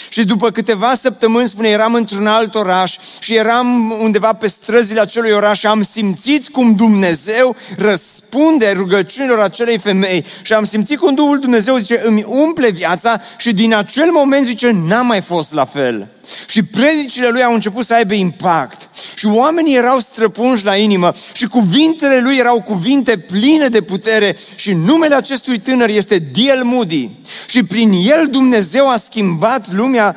Și 0.10 0.26
după 0.26 0.52
câteva 0.52 0.94
săptămâni, 0.96 1.48
spune, 1.48 1.68
eram 1.68 1.94
într-un 1.94 2.28
alt 2.28 2.56
oraș 2.56 2.96
și 3.20 3.36
eram 3.36 3.96
undeva 4.00 4.34
pe 4.34 4.48
străzile 4.48 5.00
acelui 5.00 5.32
oraș 5.32 5.60
și 5.60 5.68
am 5.68 5.84
simțit 5.84 6.48
cum 6.48 6.76
Dumnezeu 6.76 7.56
răspunde 7.78 8.72
rugăciunilor 8.72 9.40
acelei 9.40 9.78
femei 9.78 10.26
și 10.42 10.54
am 10.54 10.66
simțit 10.66 11.00
cum 11.00 11.16
Duhul 11.16 11.40
Dumnezeu, 11.40 11.76
zice, 11.76 12.02
îmi 12.04 12.24
umple 12.28 12.70
viața 12.70 13.22
și 13.38 13.54
din 13.54 13.74
acel 13.74 14.12
moment, 14.12 14.46
zice, 14.46 14.72
n-am 14.72 15.06
mai 15.06 15.22
fost 15.22 15.54
la 15.54 15.66
fel. 15.66 16.16
Și 16.48 16.63
predicile 16.63 17.30
lui 17.30 17.44
au 17.44 17.54
început 17.54 17.86
să 17.86 17.94
aibă 17.94 18.13
impact. 18.13 18.90
Și 19.16 19.26
oamenii 19.26 19.76
erau 19.76 20.00
străpunși 20.00 20.66
la 20.66 20.76
inimă 20.76 21.13
și 21.34 21.46
cuvintele 21.48 22.20
lui 22.22 22.38
erau 22.38 22.62
cuvinte 22.62 23.18
pline 23.18 23.68
de 23.68 23.82
putere 23.82 24.38
și 24.56 24.74
numele 24.74 25.16
acestui 25.16 25.60
tânăr 25.60 25.90
este 25.90 26.24
Diel 26.32 26.63
Moody. 26.63 27.10
Și 27.48 27.63
prin 27.63 27.92
el 27.92 28.28
Dumnezeu 28.32 28.90
a 28.90 28.98
schimbat 28.98 29.74
lumea 29.74 30.16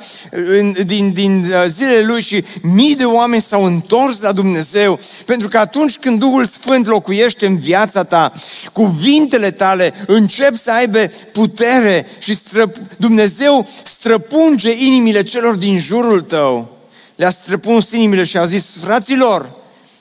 din, 0.87 1.13
din 1.13 1.45
uh, 1.45 1.65
zilele 1.69 2.03
lui 2.03 2.23
și 2.23 2.45
mii 2.63 2.97
de 2.97 3.05
oameni 3.05 3.43
s-au 3.43 3.65
întors 3.65 4.21
la 4.21 4.33
Dumnezeu. 4.33 4.99
Pentru 5.25 5.49
că 5.49 5.59
atunci 5.59 5.97
când 5.97 6.19
Duhul 6.19 6.45
Sfânt 6.45 6.87
locuiește 6.87 7.47
în 7.47 7.59
viața 7.59 8.05
ta, 8.05 8.33
cuvintele 8.73 9.51
tale 9.51 9.95
încep 10.07 10.57
să 10.57 10.71
aibă 10.71 11.11
putere 11.33 12.07
și 12.19 12.35
stră... 12.35 12.73
Dumnezeu 12.97 13.69
străpunge 13.85 14.71
inimile 14.85 15.23
celor 15.23 15.55
din 15.55 15.79
jurul 16.03 16.21
tău 16.21 16.79
le-a 17.17 17.31
străpuns 17.31 17.91
inimile 17.91 18.23
și 18.23 18.37
a 18.37 18.45
zis, 18.45 18.77
fraților, 18.83 19.51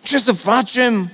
ce 0.03 0.17
să 0.17 0.31
facem? 0.31 1.11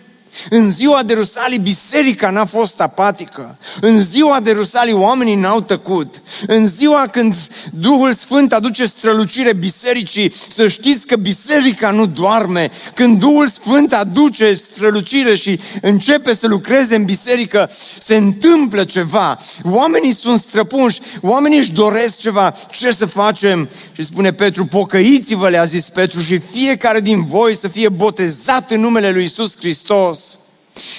În 0.50 0.72
ziua 0.72 1.04
de 1.04 1.14
Rusalii, 1.14 1.58
biserica 1.58 2.30
n-a 2.30 2.46
fost 2.46 2.82
apatică. 2.82 3.58
În 3.82 4.02
ziua 4.02 4.40
de 4.40 4.52
Rusalii, 4.52 4.94
oamenii 4.94 5.36
n-au 5.36 5.62
tăcut. 5.62 6.22
În 6.48 6.68
ziua 6.68 7.08
când 7.12 7.36
Duhul 7.72 8.14
Sfânt 8.14 8.54
aduce 8.54 8.86
strălucire 8.86 9.54
bisericii, 9.54 10.34
să 10.48 10.68
știți 10.68 11.08
că 11.08 11.16
biserica 11.16 11.90
nu 11.90 12.06
doarme. 12.06 12.72
Când 12.94 13.20
Duhul 13.20 13.48
Sfânt 13.48 13.94
aduce 13.94 14.54
strălucire 14.54 15.36
și 15.36 15.60
începe 15.82 16.34
să 16.34 16.48
lucreze 16.48 16.96
în 16.96 17.06
biserică, 17.06 17.70
se 18.00 18.16
întâmplă 18.16 18.84
ceva. 18.84 19.38
Oamenii 19.64 20.14
sunt 20.14 20.40
străpunși, 20.40 21.00
oamenii 21.22 21.58
își 21.58 21.72
doresc 21.72 22.18
ceva. 22.18 22.56
Ce 22.72 22.92
să 22.92 23.06
facem? 23.06 23.70
Și 23.92 24.04
spune 24.04 24.34
Petru, 24.34 24.66
pocăiți-vă, 24.66 25.50
le-a 25.50 25.64
zis 25.64 25.90
Petru, 25.90 26.22
și 26.22 26.40
fiecare 26.52 27.00
din 27.00 27.26
voi 27.26 27.58
să 27.58 27.68
fie 27.68 27.90
botezat 27.90 28.72
în 28.72 28.80
numele 28.80 29.12
Lui 29.12 29.24
Isus 29.24 29.58
Hristos 29.58 30.25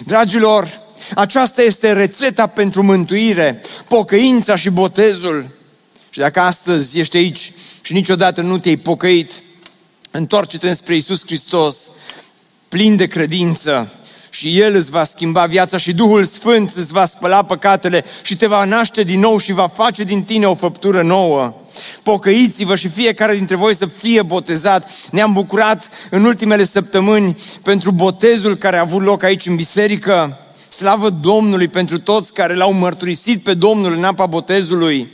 Dragilor, 0.05 0.81
aceasta 1.15 1.63
este 1.63 1.93
rețeta 1.93 2.47
pentru 2.47 2.83
mântuire, 2.83 3.63
pocăința 3.89 4.57
și 4.57 4.71
botezul. 4.71 5.49
Și 6.11 6.19
dacă 6.19 6.41
astăzi 6.41 6.99
ești 6.99 7.17
aici 7.17 7.53
și 7.83 7.93
niciodată 7.93 8.41
nu 8.41 8.59
te-ai 8.59 8.77
pocăit, 8.77 9.43
întoarce-te 10.11 10.73
spre 10.73 10.97
Isus 10.97 11.25
Hristos, 11.27 11.77
plin 12.69 12.97
de 12.97 13.07
credință, 13.07 13.93
și 14.37 14.61
El 14.61 14.75
îți 14.75 14.91
va 14.91 15.05
schimba 15.05 15.47
viața 15.47 15.77
și 15.77 15.93
Duhul 15.93 16.25
Sfânt 16.25 16.73
îți 16.75 16.93
va 16.93 17.05
spăla 17.05 17.43
păcatele 17.43 18.05
și 18.23 18.37
te 18.37 18.47
va 18.47 18.65
naște 18.65 19.03
din 19.03 19.21
nou 19.21 19.39
și 19.39 19.53
va 19.53 19.69
face 19.69 20.03
din 20.03 20.23
tine 20.23 20.47
o 20.47 20.55
făptură 20.55 21.03
nouă. 21.03 21.55
Pocăiți-vă 22.03 22.77
și 22.77 22.89
fiecare 22.89 23.35
dintre 23.35 23.57
voi 23.57 23.75
să 23.75 23.87
fie 23.87 24.23
botezat. 24.23 24.91
Ne-am 25.11 25.33
bucurat 25.33 25.89
în 26.11 26.25
ultimele 26.25 26.65
săptămâni 26.65 27.37
pentru 27.63 27.91
botezul 27.91 28.57
care 28.57 28.77
a 28.77 28.81
avut 28.81 29.03
loc 29.03 29.23
aici 29.23 29.47
în 29.47 29.55
biserică. 29.55 30.39
Slavă 30.69 31.11
Domnului 31.11 31.69
pentru 31.69 31.99
toți 31.99 32.33
care 32.33 32.55
l-au 32.55 32.73
mărturisit 32.73 33.43
pe 33.43 33.55
Domnul 33.55 33.97
în 33.97 34.05
apa 34.05 34.27
botezului. 34.27 35.09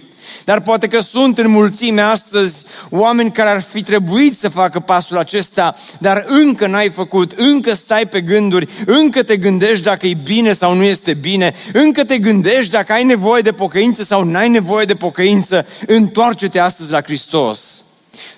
Dar 0.45 0.61
poate 0.61 0.89
că 0.89 1.01
sunt 1.01 1.39
în 1.39 1.51
mulțime 1.51 2.01
astăzi 2.01 2.65
oameni 2.91 3.33
care 3.33 3.51
ar 3.51 3.61
fi 3.61 3.83
trebuit 3.83 4.39
să 4.39 4.49
facă 4.49 4.81
pasul 4.81 5.19
acesta, 5.19 5.75
dar 5.99 6.25
încă 6.29 6.67
n-ai 6.67 6.91
făcut, 6.91 7.33
încă 7.33 7.75
stai 7.75 8.07
pe 8.07 8.21
gânduri, 8.21 8.69
încă 8.87 9.23
te 9.23 9.37
gândești 9.37 9.85
dacă 9.85 10.07
e 10.07 10.15
bine 10.15 10.53
sau 10.53 10.75
nu 10.75 10.83
este 10.83 11.15
bine, 11.15 11.55
încă 11.73 12.05
te 12.05 12.19
gândești 12.19 12.71
dacă 12.71 12.93
ai 12.93 13.05
nevoie 13.05 13.43
de 13.43 13.53
pocăință 13.53 14.03
sau 14.03 14.25
n-ai 14.25 14.49
nevoie 14.49 14.85
de 14.85 14.95
pocăință. 14.95 15.67
Întoarce-te 15.87 16.59
astăzi 16.59 16.91
la 16.91 17.03
Hristos. 17.03 17.83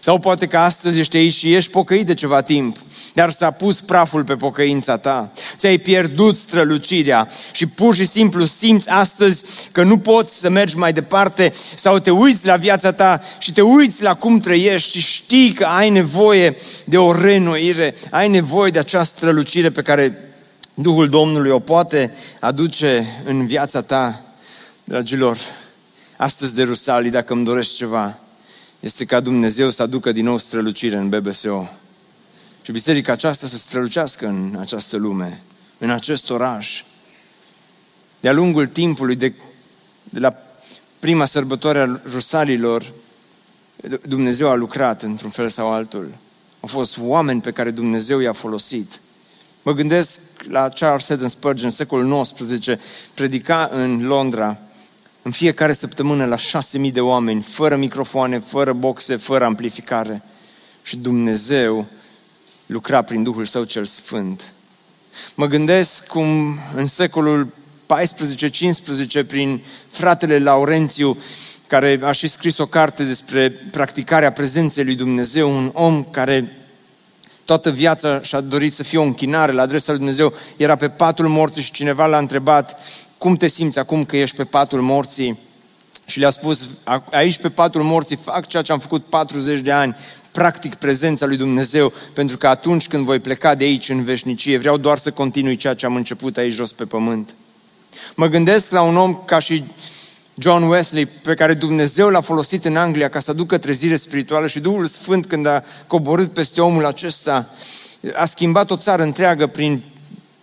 Sau 0.01 0.19
poate 0.19 0.47
că 0.47 0.59
astăzi 0.59 1.01
ești 1.01 1.17
aici 1.17 1.35
și 1.35 1.55
ești 1.55 1.71
pocăit 1.71 2.07
de 2.07 2.15
ceva 2.15 2.41
timp, 2.41 2.77
dar 3.15 3.31
s-a 3.31 3.51
pus 3.51 3.81
praful 3.81 4.25
pe 4.25 4.35
pocăința 4.35 4.97
ta. 4.97 5.33
Ți-ai 5.65 5.79
pierdut 5.79 6.37
strălucirea 6.37 7.29
și 7.53 7.67
pur 7.67 7.95
și 7.95 8.05
simplu 8.05 8.45
simți 8.45 8.89
astăzi 8.89 9.45
că 9.73 9.83
nu 9.83 9.99
poți 9.99 10.39
să 10.39 10.49
mergi 10.49 10.77
mai 10.77 10.93
departe 10.93 11.53
sau 11.75 11.99
te 11.99 12.11
uiți 12.11 12.47
la 12.47 12.57
viața 12.57 12.93
ta 12.93 13.21
și 13.39 13.53
te 13.53 13.61
uiți 13.61 14.03
la 14.03 14.15
cum 14.15 14.39
trăiești 14.39 14.91
și 14.91 15.01
știi 15.01 15.53
că 15.53 15.65
ai 15.65 15.91
nevoie 15.91 16.57
de 16.85 16.99
o 16.99 17.13
renoire, 17.13 17.95
ai 18.11 18.29
nevoie 18.29 18.71
de 18.71 18.79
acea 18.79 19.03
strălucire 19.03 19.71
pe 19.71 19.83
care 19.83 20.35
Duhul 20.75 21.09
Domnului 21.09 21.51
o 21.51 21.59
poate 21.59 22.15
aduce 22.41 23.07
în 23.25 23.47
viața 23.47 23.83
ta. 23.83 24.25
Dragilor, 24.85 25.39
astăzi 26.17 26.55
de 26.55 26.63
Rusalii, 26.63 27.11
dacă 27.11 27.33
îmi 27.33 27.45
dorești 27.45 27.77
ceva, 27.77 28.19
este 28.81 29.05
ca 29.05 29.21
Dumnezeu 29.21 29.71
să 29.71 29.83
aducă 29.83 30.13
din 30.13 30.25
nou 30.25 30.39
strălucire 30.39 30.97
în 30.97 31.09
BBSO. 31.09 31.69
Și 32.63 32.73
biserica 32.73 33.13
aceasta 33.13 33.47
să 33.47 33.57
strălucească 33.57 34.27
în 34.27 34.57
această 34.61 34.97
lume, 34.97 35.43
în 35.79 35.91
acest 35.91 36.31
oraș. 36.31 36.83
De-a 38.21 38.33
lungul 38.33 38.67
timpului, 38.67 39.17
de, 39.17 39.33
de 40.05 40.19
la 40.19 40.37
prima 40.99 41.25
sărbătoare 41.25 41.81
a 41.81 42.01
Rusalilor, 42.13 42.93
Dumnezeu 44.03 44.49
a 44.49 44.55
lucrat 44.55 45.03
într-un 45.03 45.31
fel 45.31 45.49
sau 45.49 45.73
altul. 45.73 46.15
Au 46.61 46.69
fost 46.69 46.99
oameni 47.01 47.41
pe 47.41 47.51
care 47.51 47.71
Dumnezeu 47.71 48.21
i-a 48.21 48.33
folosit. 48.33 49.01
Mă 49.63 49.73
gândesc 49.73 50.21
la 50.49 50.69
Charles 50.69 51.09
Haddon 51.09 51.29
Spurgeon, 51.29 51.67
în 51.67 51.71
secolul 51.71 52.23
XIX, 52.23 52.81
predica 53.15 53.69
în 53.73 54.07
Londra 54.07 54.59
în 55.25 55.31
fiecare 55.31 55.73
săptămână 55.73 56.25
la 56.25 56.37
șase 56.37 56.79
mii 56.79 56.93
de 56.93 57.01
oameni, 57.01 57.43
fără 57.43 57.77
microfoane, 57.77 58.39
fără 58.39 58.73
boxe, 58.73 59.17
fără 59.17 59.45
amplificare. 59.45 60.23
Și 60.83 60.97
Dumnezeu 60.97 61.87
lucra 62.67 63.03
prin 63.03 63.23
Duhul 63.23 63.45
Său 63.45 63.65
cel 63.65 63.85
Sfânt. 63.85 64.53
Mă 65.35 65.47
gândesc 65.47 66.07
cum 66.07 66.59
în 66.75 66.87
secolul 66.87 67.53
14-15, 69.23 69.27
prin 69.27 69.63
fratele 69.89 70.39
Laurențiu, 70.39 71.19
care 71.67 72.01
a 72.03 72.13
și 72.13 72.27
scris 72.27 72.59
o 72.59 72.67
carte 72.67 73.05
despre 73.05 73.51
practicarea 73.51 74.33
prezenței 74.33 74.85
lui 74.85 74.95
Dumnezeu, 74.95 75.57
un 75.57 75.71
om 75.73 76.05
care 76.05 76.53
toată 77.45 77.71
viața 77.71 78.23
și-a 78.23 78.41
dorit 78.41 78.73
să 78.73 78.83
fie 78.83 78.99
o 78.99 79.03
închinare 79.03 79.53
la 79.53 79.63
adresa 79.63 79.91
lui 79.91 79.99
Dumnezeu, 79.99 80.33
era 80.57 80.77
pe 80.77 80.89
patul 80.89 81.29
morții 81.29 81.63
și 81.63 81.71
cineva 81.71 82.07
l-a 82.07 82.19
întrebat, 82.19 82.81
cum 83.19 83.37
te 83.37 83.49
simți 83.49 83.79
acum 83.79 84.05
că 84.05 84.17
ești 84.17 84.37
pe 84.37 84.45
patul 84.45 84.81
morții? 84.81 85.39
Și 86.07 86.19
le-a 86.19 86.31
spus, 86.31 86.69
aici 87.11 87.39
pe 87.39 87.51
patul 87.51 87.83
morții 87.83 88.17
fac 88.17 88.47
ceea 88.47 88.63
ce 88.63 88.73
am 88.73 88.79
făcut 88.79 89.05
40 89.05 89.61
de 89.61 89.73
ani, 89.73 89.97
practic 90.35 90.75
prezența 90.75 91.27
lui 91.27 91.37
Dumnezeu, 91.37 91.93
pentru 92.13 92.37
că 92.37 92.47
atunci 92.47 92.89
când 92.89 93.05
voi 93.05 93.19
pleca 93.19 93.55
de 93.55 93.65
aici 93.65 93.89
în 93.89 94.05
veșnicie, 94.05 94.59
vreau 94.59 94.77
doar 94.77 94.99
să 94.99 95.11
continui 95.11 95.57
ceea 95.57 95.75
ce 95.75 95.87
am 95.87 95.97
început 95.97 96.37
aici 96.37 96.53
jos 96.53 96.73
pe 96.73 96.85
pământ. 96.85 97.35
Mă 98.17 98.27
gândesc 98.27 98.71
la 98.71 98.83
un 98.83 98.97
om 98.97 99.23
ca 99.25 99.39
și 99.39 99.65
John 100.35 100.63
Wesley, 100.63 101.07
pe 101.07 101.35
care 101.35 101.55
Dumnezeu 101.55 102.09
l-a 102.09 102.21
folosit 102.21 102.65
în 102.65 102.77
Anglia 102.77 103.09
ca 103.09 103.21
să 103.21 103.31
aducă 103.31 103.59
trezire 103.59 103.97
spirituală 103.97 104.47
și 104.47 104.61
Duhul 104.61 104.87
Sfânt 104.87 105.27
când 105.27 105.47
a 105.47 105.65
coborât 105.87 106.33
peste 106.33 106.61
omul 106.61 106.85
acesta, 106.85 107.51
a 108.15 108.25
schimbat 108.25 108.71
o 108.71 108.77
țară 108.77 109.03
întreagă 109.03 109.47
prin 109.47 109.83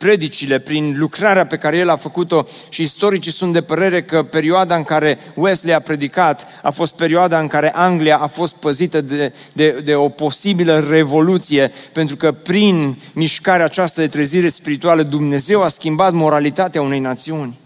predicile, 0.01 0.59
prin 0.59 0.95
lucrarea 0.97 1.45
pe 1.45 1.57
care 1.57 1.77
el 1.77 1.89
a 1.89 1.95
făcut-o 1.95 2.45
și 2.69 2.81
istoricii 2.81 3.31
sunt 3.31 3.53
de 3.53 3.61
părere 3.61 4.01
că 4.03 4.23
perioada 4.23 4.75
în 4.75 4.83
care 4.83 5.19
Wesley 5.33 5.73
a 5.73 5.79
predicat 5.79 6.47
a 6.61 6.71
fost 6.71 6.95
perioada 6.95 7.39
în 7.39 7.47
care 7.47 7.71
Anglia 7.75 8.17
a 8.17 8.27
fost 8.27 8.55
păzită 8.55 9.01
de, 9.01 9.33
de, 9.53 9.81
de 9.83 9.95
o 9.95 10.09
posibilă 10.09 10.85
revoluție, 10.89 11.71
pentru 11.91 12.15
că 12.15 12.31
prin 12.31 12.97
mișcarea 13.13 13.65
aceasta 13.65 14.01
de 14.01 14.07
trezire 14.07 14.49
spirituală 14.49 15.03
Dumnezeu 15.03 15.61
a 15.61 15.67
schimbat 15.67 16.13
moralitatea 16.13 16.81
unei 16.81 16.99
națiuni. 16.99 17.57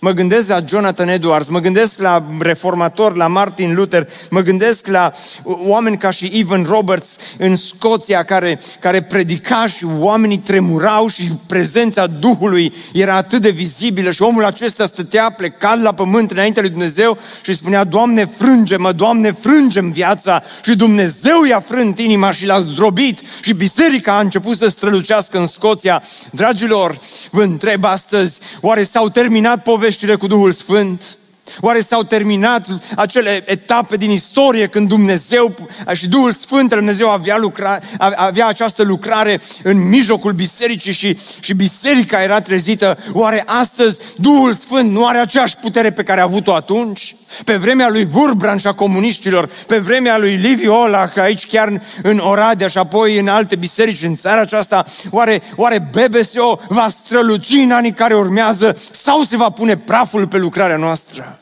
Mă 0.00 0.10
gândesc 0.10 0.48
la 0.48 0.58
Jonathan 0.68 1.08
Edwards, 1.08 1.48
mă 1.48 1.58
gândesc 1.58 2.00
la 2.00 2.24
reformator, 2.38 3.16
la 3.16 3.26
Martin 3.26 3.74
Luther, 3.74 4.08
mă 4.30 4.40
gândesc 4.40 4.86
la 4.86 5.12
oameni 5.44 5.98
ca 5.98 6.10
și 6.10 6.30
Evan 6.34 6.64
Roberts 6.68 7.16
în 7.38 7.56
Scoția 7.56 8.22
care, 8.22 8.60
care 8.80 9.02
predica 9.02 9.66
și 9.66 9.86
oamenii 9.98 10.38
tremurau 10.38 11.08
și 11.08 11.30
prezența 11.46 12.06
Duhului 12.06 12.74
era 12.92 13.14
atât 13.14 13.42
de 13.42 13.50
vizibilă 13.50 14.10
și 14.10 14.22
omul 14.22 14.44
acesta 14.44 14.84
stătea 14.84 15.30
plecat 15.30 15.80
la 15.82 15.92
pământ 15.92 16.30
înainte 16.30 16.60
lui 16.60 16.70
Dumnezeu 16.70 17.18
și 17.42 17.54
spunea, 17.54 17.84
Doamne, 17.84 18.24
frânge-mă, 18.24 18.92
Doamne, 18.92 19.32
frânge 19.32 19.80
viața 19.80 20.42
și 20.64 20.76
Dumnezeu 20.76 21.44
i-a 21.44 21.60
frânt 21.60 21.98
inima 21.98 22.32
și 22.32 22.46
l-a 22.46 22.58
zdrobit 22.58 23.20
și 23.42 23.52
biserica 23.52 24.16
a 24.16 24.20
început 24.20 24.56
să 24.56 24.68
strălucească 24.68 25.38
în 25.38 25.46
Scoția. 25.46 26.02
Dragilor, 26.30 26.98
vă 27.30 27.42
întreb 27.42 27.84
astăzi, 27.84 28.38
oare 28.60 28.82
s-au 28.82 29.08
terminat 29.08 29.62
poveștile 29.78 30.16
cu 30.16 30.26
Duhul 30.26 30.52
Sfânt? 30.52 31.17
Oare 31.60 31.80
s-au 31.80 32.02
terminat 32.02 32.66
acele 32.96 33.42
etape 33.46 33.96
din 33.96 34.10
istorie 34.10 34.66
când 34.66 34.88
Dumnezeu 34.88 35.54
și 35.92 36.08
Duhul 36.08 36.32
Sfânt 36.32 36.72
al 36.72 36.78
Dumnezeu 36.78 37.10
avea, 37.10 37.38
lucra, 37.38 37.78
avea 38.16 38.46
această 38.46 38.82
lucrare 38.82 39.40
în 39.62 39.88
mijlocul 39.88 40.32
bisericii 40.32 40.92
și, 40.92 41.18
și 41.40 41.54
biserica 41.54 42.22
era 42.22 42.40
trezită? 42.40 42.98
Oare 43.12 43.42
astăzi 43.46 43.98
Duhul 44.16 44.54
Sfânt 44.54 44.90
nu 44.90 45.06
are 45.06 45.18
aceeași 45.18 45.56
putere 45.56 45.90
pe 45.92 46.02
care 46.02 46.20
a 46.20 46.24
avut-o 46.24 46.54
atunci? 46.54 47.16
Pe 47.44 47.56
vremea 47.56 47.88
lui 47.88 48.04
Vurbran 48.04 48.58
și 48.58 48.66
a 48.66 48.72
comuniștilor, 48.72 49.50
pe 49.66 49.78
vremea 49.78 50.18
lui 50.18 50.34
Liviu 50.34 50.74
Olac, 50.74 51.16
aici 51.16 51.46
chiar 51.46 51.82
în 52.02 52.18
Oradea 52.18 52.68
și 52.68 52.78
apoi 52.78 53.18
în 53.18 53.28
alte 53.28 53.56
biserici 53.56 54.02
în 54.02 54.16
țara 54.16 54.40
aceasta, 54.40 54.84
oare, 55.10 55.42
oare 55.56 55.88
BBSO 55.90 56.60
va 56.68 56.88
străluci 56.88 57.50
în 57.50 57.70
anii 57.70 57.92
care 57.92 58.14
urmează 58.14 58.76
sau 58.90 59.22
se 59.22 59.36
va 59.36 59.50
pune 59.50 59.76
praful 59.76 60.26
pe 60.26 60.36
lucrarea 60.36 60.76
noastră? 60.76 61.37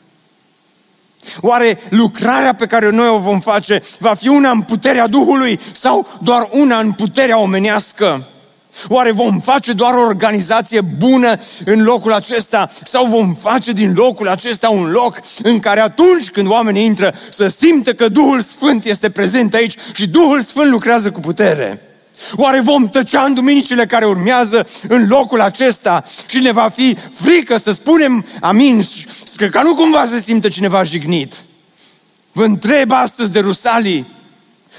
Oare 1.41 1.79
lucrarea 1.89 2.53
pe 2.53 2.65
care 2.65 2.89
noi 2.89 3.07
o 3.07 3.19
vom 3.19 3.39
face 3.39 3.81
va 3.99 4.13
fi 4.13 4.27
una 4.27 4.49
în 4.49 4.61
puterea 4.61 5.07
Duhului 5.07 5.59
sau 5.71 6.07
doar 6.21 6.49
una 6.51 6.79
în 6.79 6.91
puterea 6.91 7.39
omenească? 7.39 8.27
Oare 8.87 9.11
vom 9.11 9.39
face 9.39 9.73
doar 9.73 9.93
o 9.93 10.05
organizație 10.05 10.81
bună 10.81 11.39
în 11.65 11.83
locul 11.83 12.13
acesta 12.13 12.69
sau 12.83 13.05
vom 13.05 13.33
face 13.33 13.71
din 13.71 13.93
locul 13.93 14.27
acesta 14.27 14.69
un 14.69 14.89
loc 14.91 15.21
în 15.43 15.59
care 15.59 15.79
atunci 15.79 16.29
când 16.29 16.47
oamenii 16.47 16.85
intră 16.85 17.13
să 17.29 17.47
simtă 17.47 17.93
că 17.93 18.07
Duhul 18.07 18.41
Sfânt 18.41 18.85
este 18.85 19.09
prezent 19.09 19.53
aici 19.53 19.75
și 19.93 20.07
Duhul 20.07 20.41
Sfânt 20.41 20.69
lucrează 20.69 21.11
cu 21.11 21.19
putere? 21.19 21.86
Oare 22.35 22.59
vom 22.59 22.89
tăcea 22.89 23.23
în 23.23 23.33
duminicile 23.33 23.85
care 23.85 24.05
urmează 24.05 24.67
în 24.87 25.07
locul 25.07 25.41
acesta 25.41 26.03
și 26.29 26.37
ne 26.37 26.51
va 26.51 26.69
fi 26.69 26.97
frică 27.13 27.57
să 27.57 27.71
spunem 27.71 28.25
amin, 28.41 28.83
ca 29.51 29.61
nu 29.61 29.75
cumva 29.75 30.05
să 30.05 30.19
simtă 30.19 30.49
cineva 30.49 30.83
jignit? 30.83 31.33
Vă 32.31 32.43
întreb 32.43 32.91
astăzi 32.91 33.31
de 33.31 33.39
Rusalii, 33.39 34.15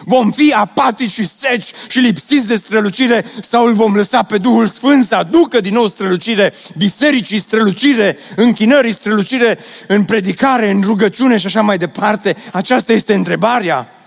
Vom 0.04 0.30
fi 0.30 0.52
apatici 0.52 1.10
și 1.10 1.26
seci 1.26 1.70
și 1.88 1.98
lipsiți 1.98 2.46
de 2.46 2.56
strălucire 2.56 3.24
sau 3.42 3.66
îl 3.66 3.72
vom 3.72 3.94
lăsa 3.94 4.22
pe 4.22 4.38
Duhul 4.38 4.66
Sfânt 4.66 5.06
să 5.06 5.14
aducă 5.14 5.60
din 5.60 5.72
nou 5.72 5.88
strălucire, 5.88 6.52
bisericii 6.76 7.38
strălucire, 7.38 8.18
închinării 8.36 8.92
strălucire, 8.92 9.58
în 9.86 10.04
predicare, 10.04 10.70
în 10.70 10.82
rugăciune 10.82 11.36
și 11.36 11.46
așa 11.46 11.60
mai 11.60 11.78
departe? 11.78 12.36
Aceasta 12.52 12.92
este 12.92 13.14
întrebarea. 13.14 13.97